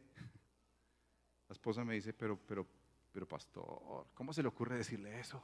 la 1.47 1.53
esposa 1.53 1.85
me 1.85 1.93
dice, 1.93 2.11
pero, 2.11 2.37
pero, 2.45 2.67
pero 3.13 3.27
pastor, 3.27 4.07
¿cómo 4.13 4.33
se 4.33 4.41
le 4.41 4.49
ocurre 4.49 4.75
decirle 4.75 5.19
eso? 5.19 5.41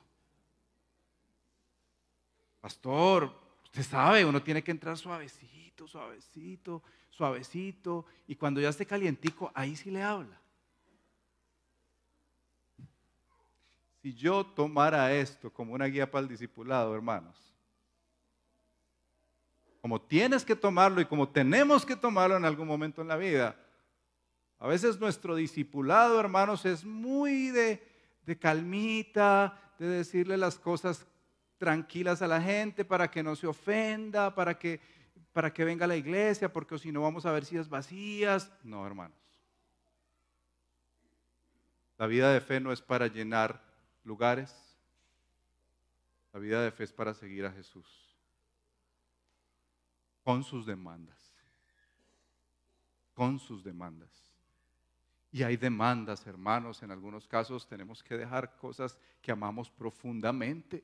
Pastor, 2.68 3.32
usted 3.64 3.82
sabe, 3.82 4.26
uno 4.26 4.44
tiene 4.44 4.62
que 4.62 4.72
entrar 4.72 4.98
suavecito, 4.98 5.88
suavecito, 5.88 6.84
suavecito. 7.10 8.06
Y 8.28 8.36
cuando 8.36 8.60
ya 8.60 8.68
esté 8.68 8.86
calientico, 8.86 9.50
ahí 9.56 9.74
sí 9.78 9.90
le 9.90 10.04
habla. 10.04 10.38
Si 14.02 14.14
yo 14.14 14.46
tomara 14.46 15.14
esto 15.14 15.50
como 15.50 15.76
una 15.76 15.86
guía 15.86 16.12
para 16.12 16.24
el 16.24 16.28
discipulado, 16.28 16.94
hermanos, 16.94 17.38
como 19.80 20.02
tienes 20.02 20.44
que 20.44 20.54
tomarlo 20.54 21.00
y 21.00 21.06
como 21.06 21.30
tenemos 21.30 21.86
que 21.86 21.96
tomarlo 21.96 22.36
en 22.36 22.44
algún 22.44 22.68
momento 22.68 23.02
en 23.02 23.08
la 23.08 23.16
vida, 23.16 23.56
a 24.60 24.68
veces 24.68 25.00
nuestro 25.00 25.38
discipulado, 25.38 26.20
hermanos, 26.20 26.66
es 26.66 26.84
muy 26.84 27.48
de, 27.48 27.82
de 28.26 28.38
calmita, 28.38 29.74
de 29.80 29.88
decirle 29.88 30.36
las 30.36 30.60
cosas 30.60 31.08
tranquilas 31.58 32.22
a 32.22 32.28
la 32.28 32.42
gente 32.42 32.86
para 32.86 33.10
que 33.10 33.24
no 33.24 33.36
se 33.36 33.48
ofenda, 33.48 34.34
para 34.34 34.58
que, 34.58 34.80
para 35.34 35.54
que 35.54 35.64
venga 35.64 35.86
a 35.86 35.88
la 35.88 35.96
iglesia, 35.96 36.52
porque 36.52 36.78
si 36.78 36.92
no 36.92 37.02
vamos 37.02 37.26
a 37.26 37.32
ver 37.32 37.46
sillas 37.46 37.70
vacías. 37.70 38.52
No, 38.64 38.86
hermanos. 38.86 39.18
La 41.98 42.08
vida 42.08 42.32
de 42.32 42.42
fe 42.42 42.60
no 42.60 42.72
es 42.72 42.82
para 42.82 43.08
llenar 43.08 43.62
lugares. 44.04 44.56
La 46.34 46.40
vida 46.40 46.62
de 46.62 46.72
fe 46.72 46.84
es 46.84 46.94
para 46.94 47.14
seguir 47.14 47.46
a 47.46 47.52
Jesús 47.52 48.08
con 50.28 50.44
sus 50.44 50.66
demandas. 50.66 51.34
Con 53.14 53.40
sus 53.40 53.64
demandas. 53.64 54.10
Y 55.32 55.42
hay 55.42 55.56
demandas, 55.56 56.28
hermanos, 56.28 56.84
en 56.84 56.92
algunos 56.92 57.30
casos 57.30 57.66
tenemos 57.66 58.04
que 58.04 58.18
dejar 58.18 58.58
cosas 58.58 58.98
que 59.22 59.32
amamos 59.32 59.72
profundamente. 59.72 60.84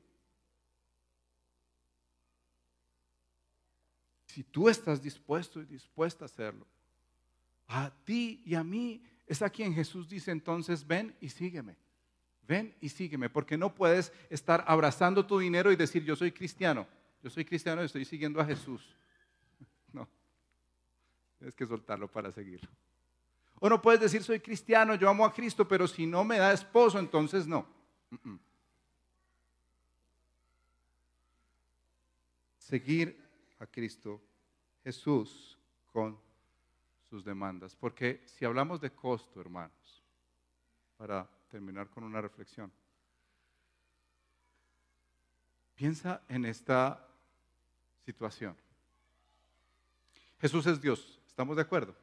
Si 4.34 4.42
tú 4.42 4.68
estás 4.68 5.00
dispuesto 5.00 5.60
y 5.60 5.64
dispuesta 5.64 6.24
a 6.24 6.26
hacerlo, 6.26 6.66
a 7.68 7.88
ti 8.04 8.42
y 8.44 8.56
a 8.56 8.64
mí 8.64 9.00
es 9.28 9.42
a 9.42 9.48
quien 9.48 9.72
Jesús 9.72 10.08
dice 10.08 10.32
entonces, 10.32 10.84
ven 10.84 11.16
y 11.20 11.28
sígueme. 11.28 11.76
Ven 12.42 12.74
y 12.80 12.88
sígueme, 12.88 13.30
porque 13.30 13.56
no 13.56 13.72
puedes 13.72 14.12
estar 14.28 14.64
abrazando 14.66 15.24
tu 15.24 15.38
dinero 15.38 15.70
y 15.70 15.76
decir, 15.76 16.02
yo 16.02 16.16
soy 16.16 16.32
cristiano, 16.32 16.84
yo 17.22 17.30
soy 17.30 17.44
cristiano 17.44 17.80
y 17.80 17.86
estoy 17.86 18.04
siguiendo 18.04 18.40
a 18.40 18.44
Jesús. 18.44 18.96
No, 19.92 20.08
tienes 21.38 21.54
que 21.54 21.64
soltarlo 21.64 22.10
para 22.10 22.32
seguirlo. 22.32 22.68
O 23.60 23.68
no 23.68 23.80
puedes 23.80 24.00
decir, 24.00 24.24
soy 24.24 24.40
cristiano, 24.40 24.96
yo 24.96 25.08
amo 25.08 25.24
a 25.24 25.32
Cristo, 25.32 25.68
pero 25.68 25.86
si 25.86 26.06
no 26.06 26.24
me 26.24 26.38
da 26.38 26.52
esposo, 26.52 26.98
entonces 26.98 27.46
no. 27.46 27.68
Seguir 32.58 33.23
a 33.58 33.66
Cristo 33.66 34.20
Jesús 34.82 35.58
con 35.92 36.18
sus 37.08 37.24
demandas. 37.24 37.74
Porque 37.76 38.22
si 38.26 38.44
hablamos 38.44 38.80
de 38.80 38.90
costo, 38.90 39.40
hermanos, 39.40 40.02
para 40.96 41.28
terminar 41.48 41.88
con 41.88 42.04
una 42.04 42.20
reflexión, 42.20 42.70
piensa 45.74 46.22
en 46.28 46.44
esta 46.44 47.06
situación. 48.04 48.56
Jesús 50.40 50.66
es 50.66 50.80
Dios, 50.80 51.20
¿estamos 51.26 51.56
de 51.56 51.62
acuerdo? 51.62 51.94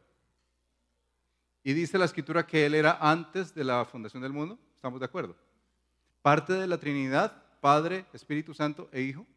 Y 1.63 1.73
dice 1.73 1.97
la 1.97 2.05
escritura 2.05 2.47
que 2.47 2.65
Él 2.65 2.73
era 2.73 2.97
antes 2.99 3.53
de 3.53 3.63
la 3.63 3.85
fundación 3.85 4.23
del 4.23 4.33
mundo, 4.33 4.57
¿estamos 4.75 4.99
de 4.99 5.05
acuerdo? 5.05 5.35
Parte 6.21 6.53
de 6.53 6.65
la 6.65 6.79
Trinidad, 6.79 7.43
Padre, 7.61 8.05
Espíritu 8.13 8.53
Santo 8.53 8.89
e 8.91 9.01
Hijo 9.01 9.27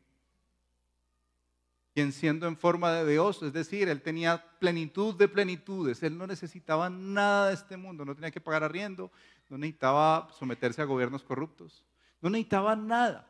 quien 1.94 2.12
siendo 2.12 2.48
en 2.48 2.56
forma 2.56 2.92
de 2.92 3.08
Dios, 3.08 3.40
es 3.44 3.52
decir, 3.52 3.88
él 3.88 4.02
tenía 4.02 4.44
plenitud 4.58 5.14
de 5.14 5.28
plenitudes, 5.28 6.02
él 6.02 6.18
no 6.18 6.26
necesitaba 6.26 6.90
nada 6.90 7.48
de 7.48 7.54
este 7.54 7.76
mundo, 7.76 8.04
no 8.04 8.16
tenía 8.16 8.32
que 8.32 8.40
pagar 8.40 8.64
arriendo, 8.64 9.12
no 9.48 9.56
necesitaba 9.56 10.28
someterse 10.36 10.82
a 10.82 10.86
gobiernos 10.86 11.22
corruptos, 11.22 11.84
no 12.20 12.30
necesitaba 12.30 12.74
nada. 12.74 13.28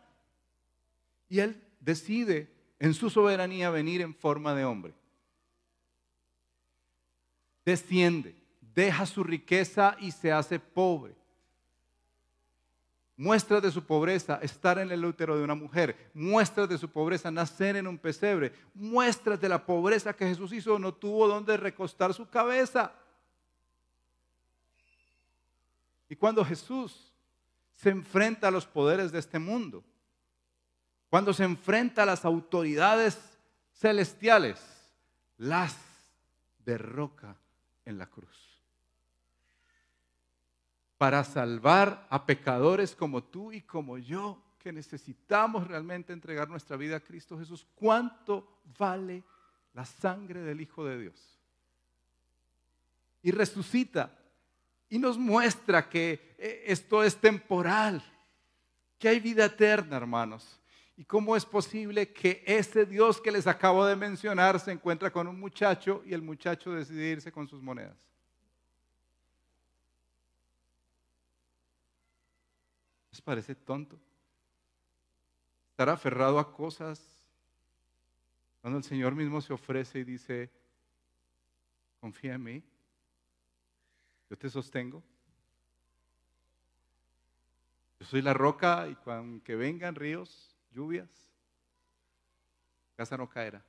Y 1.28 1.40
él 1.40 1.62
decide 1.78 2.50
en 2.78 2.94
su 2.94 3.10
soberanía 3.10 3.68
venir 3.68 4.00
en 4.00 4.14
forma 4.14 4.54
de 4.54 4.64
hombre. 4.64 4.94
Desciende, 7.66 8.34
deja 8.60 9.04
su 9.04 9.24
riqueza 9.24 9.94
y 10.00 10.10
se 10.10 10.32
hace 10.32 10.58
pobre 10.58 11.14
Muestras 13.16 13.62
de 13.62 13.70
su 13.70 13.84
pobreza, 13.84 14.40
estar 14.42 14.78
en 14.78 14.90
el 14.90 15.04
útero 15.04 15.36
de 15.36 15.44
una 15.44 15.54
mujer. 15.54 16.10
Muestras 16.14 16.68
de 16.68 16.78
su 16.78 16.90
pobreza, 16.90 17.30
nacer 17.30 17.76
en 17.76 17.86
un 17.86 17.96
pesebre. 17.96 18.52
Muestras 18.74 19.40
de 19.40 19.48
la 19.48 19.64
pobreza 19.64 20.14
que 20.14 20.26
Jesús 20.26 20.52
hizo, 20.52 20.78
no 20.78 20.92
tuvo 20.92 21.28
donde 21.28 21.56
recostar 21.56 22.12
su 22.12 22.28
cabeza. 22.28 22.92
Y 26.08 26.16
cuando 26.16 26.44
Jesús 26.44 27.12
se 27.72 27.90
enfrenta 27.90 28.48
a 28.48 28.50
los 28.50 28.66
poderes 28.66 29.12
de 29.12 29.20
este 29.20 29.38
mundo, 29.38 29.84
cuando 31.08 31.32
se 31.32 31.44
enfrenta 31.44 32.02
a 32.02 32.06
las 32.06 32.24
autoridades 32.24 33.18
celestiales, 33.74 34.60
las 35.38 35.76
derroca 36.64 37.36
en 37.84 37.98
la 37.98 38.06
cruz 38.06 38.53
para 40.98 41.24
salvar 41.24 42.06
a 42.10 42.24
pecadores 42.26 42.94
como 42.94 43.22
tú 43.22 43.52
y 43.52 43.60
como 43.62 43.98
yo, 43.98 44.42
que 44.58 44.72
necesitamos 44.72 45.66
realmente 45.66 46.12
entregar 46.12 46.48
nuestra 46.48 46.76
vida 46.76 46.96
a 46.96 47.00
Cristo 47.00 47.38
Jesús. 47.38 47.66
¿Cuánto 47.74 48.60
vale 48.78 49.22
la 49.74 49.84
sangre 49.84 50.40
del 50.40 50.60
Hijo 50.60 50.84
de 50.84 50.98
Dios? 50.98 51.38
Y 53.22 53.30
resucita 53.30 54.18
y 54.88 54.98
nos 54.98 55.18
muestra 55.18 55.88
que 55.88 56.34
eh, 56.38 56.64
esto 56.66 57.02
es 57.02 57.16
temporal, 57.16 58.02
que 58.98 59.08
hay 59.08 59.20
vida 59.20 59.46
eterna, 59.46 59.96
hermanos. 59.96 60.60
¿Y 60.96 61.04
cómo 61.04 61.34
es 61.34 61.44
posible 61.44 62.12
que 62.12 62.44
ese 62.46 62.86
Dios 62.86 63.20
que 63.20 63.32
les 63.32 63.46
acabo 63.46 63.84
de 63.84 63.96
mencionar 63.96 64.60
se 64.60 64.70
encuentra 64.70 65.10
con 65.10 65.26
un 65.26 65.40
muchacho 65.40 66.02
y 66.06 66.14
el 66.14 66.22
muchacho 66.22 66.72
decide 66.72 67.10
irse 67.10 67.32
con 67.32 67.48
sus 67.48 67.60
monedas? 67.60 68.13
¿Les 73.14 73.20
parece 73.20 73.54
tonto? 73.54 73.96
Estar 75.70 75.88
aferrado 75.88 76.36
a 76.40 76.52
cosas 76.52 77.00
cuando 78.60 78.78
el 78.78 78.82
Señor 78.82 79.14
mismo 79.14 79.40
se 79.40 79.52
ofrece 79.52 80.00
y 80.00 80.04
dice, 80.04 80.50
confía 82.00 82.34
en 82.34 82.42
mí, 82.42 82.64
yo 84.28 84.36
te 84.36 84.50
sostengo. 84.50 85.00
Yo 88.00 88.06
soy 88.06 88.20
la 88.20 88.34
roca 88.34 88.88
y 88.88 88.96
cuando 88.96 89.44
vengan 89.46 89.94
ríos, 89.94 90.52
lluvias, 90.72 91.08
casa 92.96 93.16
no 93.16 93.28
caerá. 93.28 93.64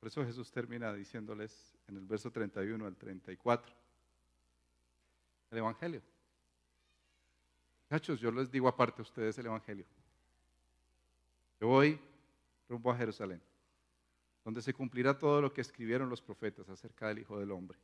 Por 0.00 0.08
eso 0.08 0.24
Jesús 0.24 0.50
termina 0.50 0.92
diciéndoles 0.92 1.78
en 1.86 1.98
el 1.98 2.06
verso 2.06 2.32
31 2.32 2.84
al 2.84 2.96
34 2.96 3.85
el 5.50 5.58
Evangelio. 5.58 6.02
Muchachos, 7.88 8.20
yo 8.20 8.30
les 8.30 8.50
digo 8.50 8.68
aparte 8.68 9.00
a 9.00 9.04
ustedes 9.04 9.38
el 9.38 9.46
Evangelio. 9.46 9.86
Yo 11.60 11.68
voy 11.68 12.00
rumbo 12.68 12.90
a 12.90 12.96
Jerusalén, 12.96 13.40
donde 14.44 14.60
se 14.60 14.74
cumplirá 14.74 15.16
todo 15.16 15.40
lo 15.40 15.52
que 15.52 15.60
escribieron 15.60 16.10
los 16.10 16.20
profetas 16.20 16.68
acerca 16.68 17.08
del 17.08 17.20
Hijo 17.20 17.38
del 17.38 17.52
Hombre. 17.52 17.78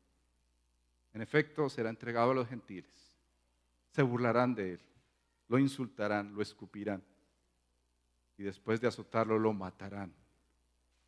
En 1.14 1.22
efecto, 1.22 1.68
será 1.68 1.90
entregado 1.90 2.32
a 2.32 2.34
los 2.34 2.48
gentiles. 2.48 3.16
Se 3.90 4.02
burlarán 4.02 4.54
de 4.54 4.72
él, 4.72 4.80
lo 5.48 5.58
insultarán, 5.58 6.34
lo 6.34 6.42
escupirán 6.42 7.02
y 8.38 8.42
después 8.42 8.80
de 8.80 8.88
azotarlo 8.88 9.38
lo 9.38 9.52
matarán. 9.52 10.12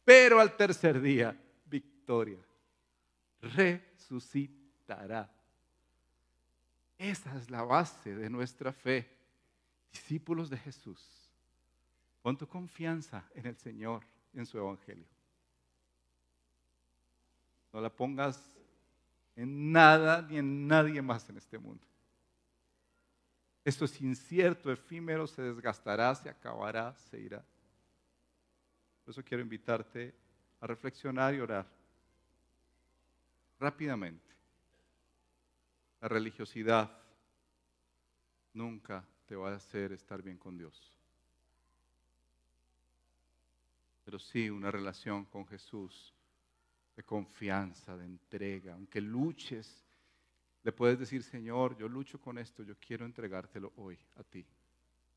Pero 0.05 0.39
al 0.39 0.57
tercer 0.57 1.01
día, 1.01 1.37
victoria, 1.67 2.39
resucitará. 3.41 5.34
Esa 6.99 7.37
es 7.37 7.51
la 7.51 7.63
base 7.63 8.15
de 8.15 8.31
nuestra 8.31 8.73
fe. 8.73 9.09
Discípulos 9.93 10.51
de 10.51 10.59
Jesús, 10.59 11.01
pon 12.21 12.37
tu 12.37 12.49
confianza 12.49 13.25
en 13.35 13.47
el 13.47 13.57
Señor 13.57 14.03
en 14.33 14.45
su 14.45 14.59
Evangelio. 14.59 15.07
No 17.73 17.81
la 17.81 17.91
pongas 17.91 18.41
en 19.37 19.73
nada 19.73 20.23
ni 20.23 20.39
en 20.39 20.67
nadie 20.67 21.01
más 21.03 21.29
en 21.29 21.37
este 21.37 21.59
mundo. 21.59 21.87
Esto 23.65 23.85
es 23.85 24.01
incierto, 24.01 24.71
efímero, 24.71 25.27
se 25.27 25.43
desgastará, 25.43 26.15
se 26.15 26.29
acabará, 26.29 26.95
se 27.11 27.19
irá. 27.19 27.43
Por 29.05 29.13
eso 29.13 29.25
quiero 29.25 29.43
invitarte 29.43 30.15
a 30.61 30.67
reflexionar 30.67 31.35
y 31.35 31.41
orar 31.41 31.67
rápidamente. 33.59 34.24
La 36.05 36.09
religiosidad 36.09 36.91
nunca 38.53 39.09
te 39.25 39.37
va 39.37 39.53
a 39.53 39.57
hacer 39.57 39.91
estar 39.93 40.21
bien 40.21 40.37
con 40.37 40.59
Dios. 40.59 40.93
Pero 44.05 44.19
sí 44.19 44.51
una 44.51 44.71
relación 44.71 45.25
con 45.25 45.47
Jesús 45.47 46.13
de 46.95 47.03
confianza, 47.05 47.97
de 47.97 48.05
entrega. 48.05 48.75
Aunque 48.75 49.01
luches, 49.01 49.83
le 50.63 50.73
puedes 50.73 50.99
decir, 50.99 51.23
Señor, 51.23 51.75
yo 51.79 51.89
lucho 51.89 52.21
con 52.21 52.37
esto, 52.37 52.63
yo 52.63 52.75
quiero 52.79 53.07
entregártelo 53.07 53.73
hoy 53.77 53.99
a 54.17 54.23
ti. 54.25 54.45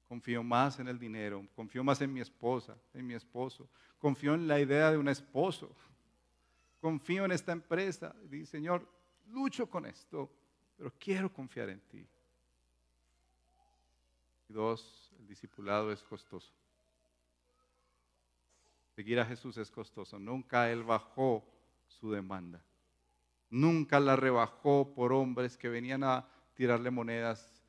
Confío 0.07 0.41
más 0.41 0.79
en 0.79 0.87
el 0.87 0.97
dinero, 0.97 1.45
confío 1.53 1.83
más 1.83 1.99
en 1.99 2.13
mi 2.13 2.21
esposa, 2.21 2.77
en 2.93 3.05
mi 3.05 3.13
esposo, 3.13 3.69
confío 3.99 4.35
en 4.35 4.47
la 4.47 4.57
idea 4.57 4.89
de 4.89 4.97
un 4.97 5.09
esposo, 5.09 5.69
confío 6.79 7.25
en 7.25 7.33
esta 7.33 7.51
empresa. 7.51 8.15
Dice, 8.29 8.51
Señor, 8.51 8.87
lucho 9.25 9.69
con 9.69 9.85
esto, 9.85 10.31
pero 10.77 10.93
quiero 10.99 11.31
confiar 11.31 11.69
en 11.69 11.81
ti. 11.81 12.07
Y 14.49 14.53
dos, 14.53 15.11
el 15.19 15.27
discipulado 15.27 15.91
es 15.91 16.01
costoso. 16.03 16.51
Seguir 18.95 19.19
a 19.19 19.25
Jesús 19.25 19.57
es 19.57 19.69
costoso. 19.69 20.17
Nunca 20.17 20.71
Él 20.71 20.83
bajó 20.83 21.43
su 21.87 22.11
demanda. 22.11 22.61
Nunca 23.49 23.99
la 23.99 24.15
rebajó 24.15 24.93
por 24.93 25.13
hombres 25.13 25.57
que 25.57 25.69
venían 25.69 26.03
a 26.03 26.27
tirarle 26.55 26.91
monedas 26.91 27.61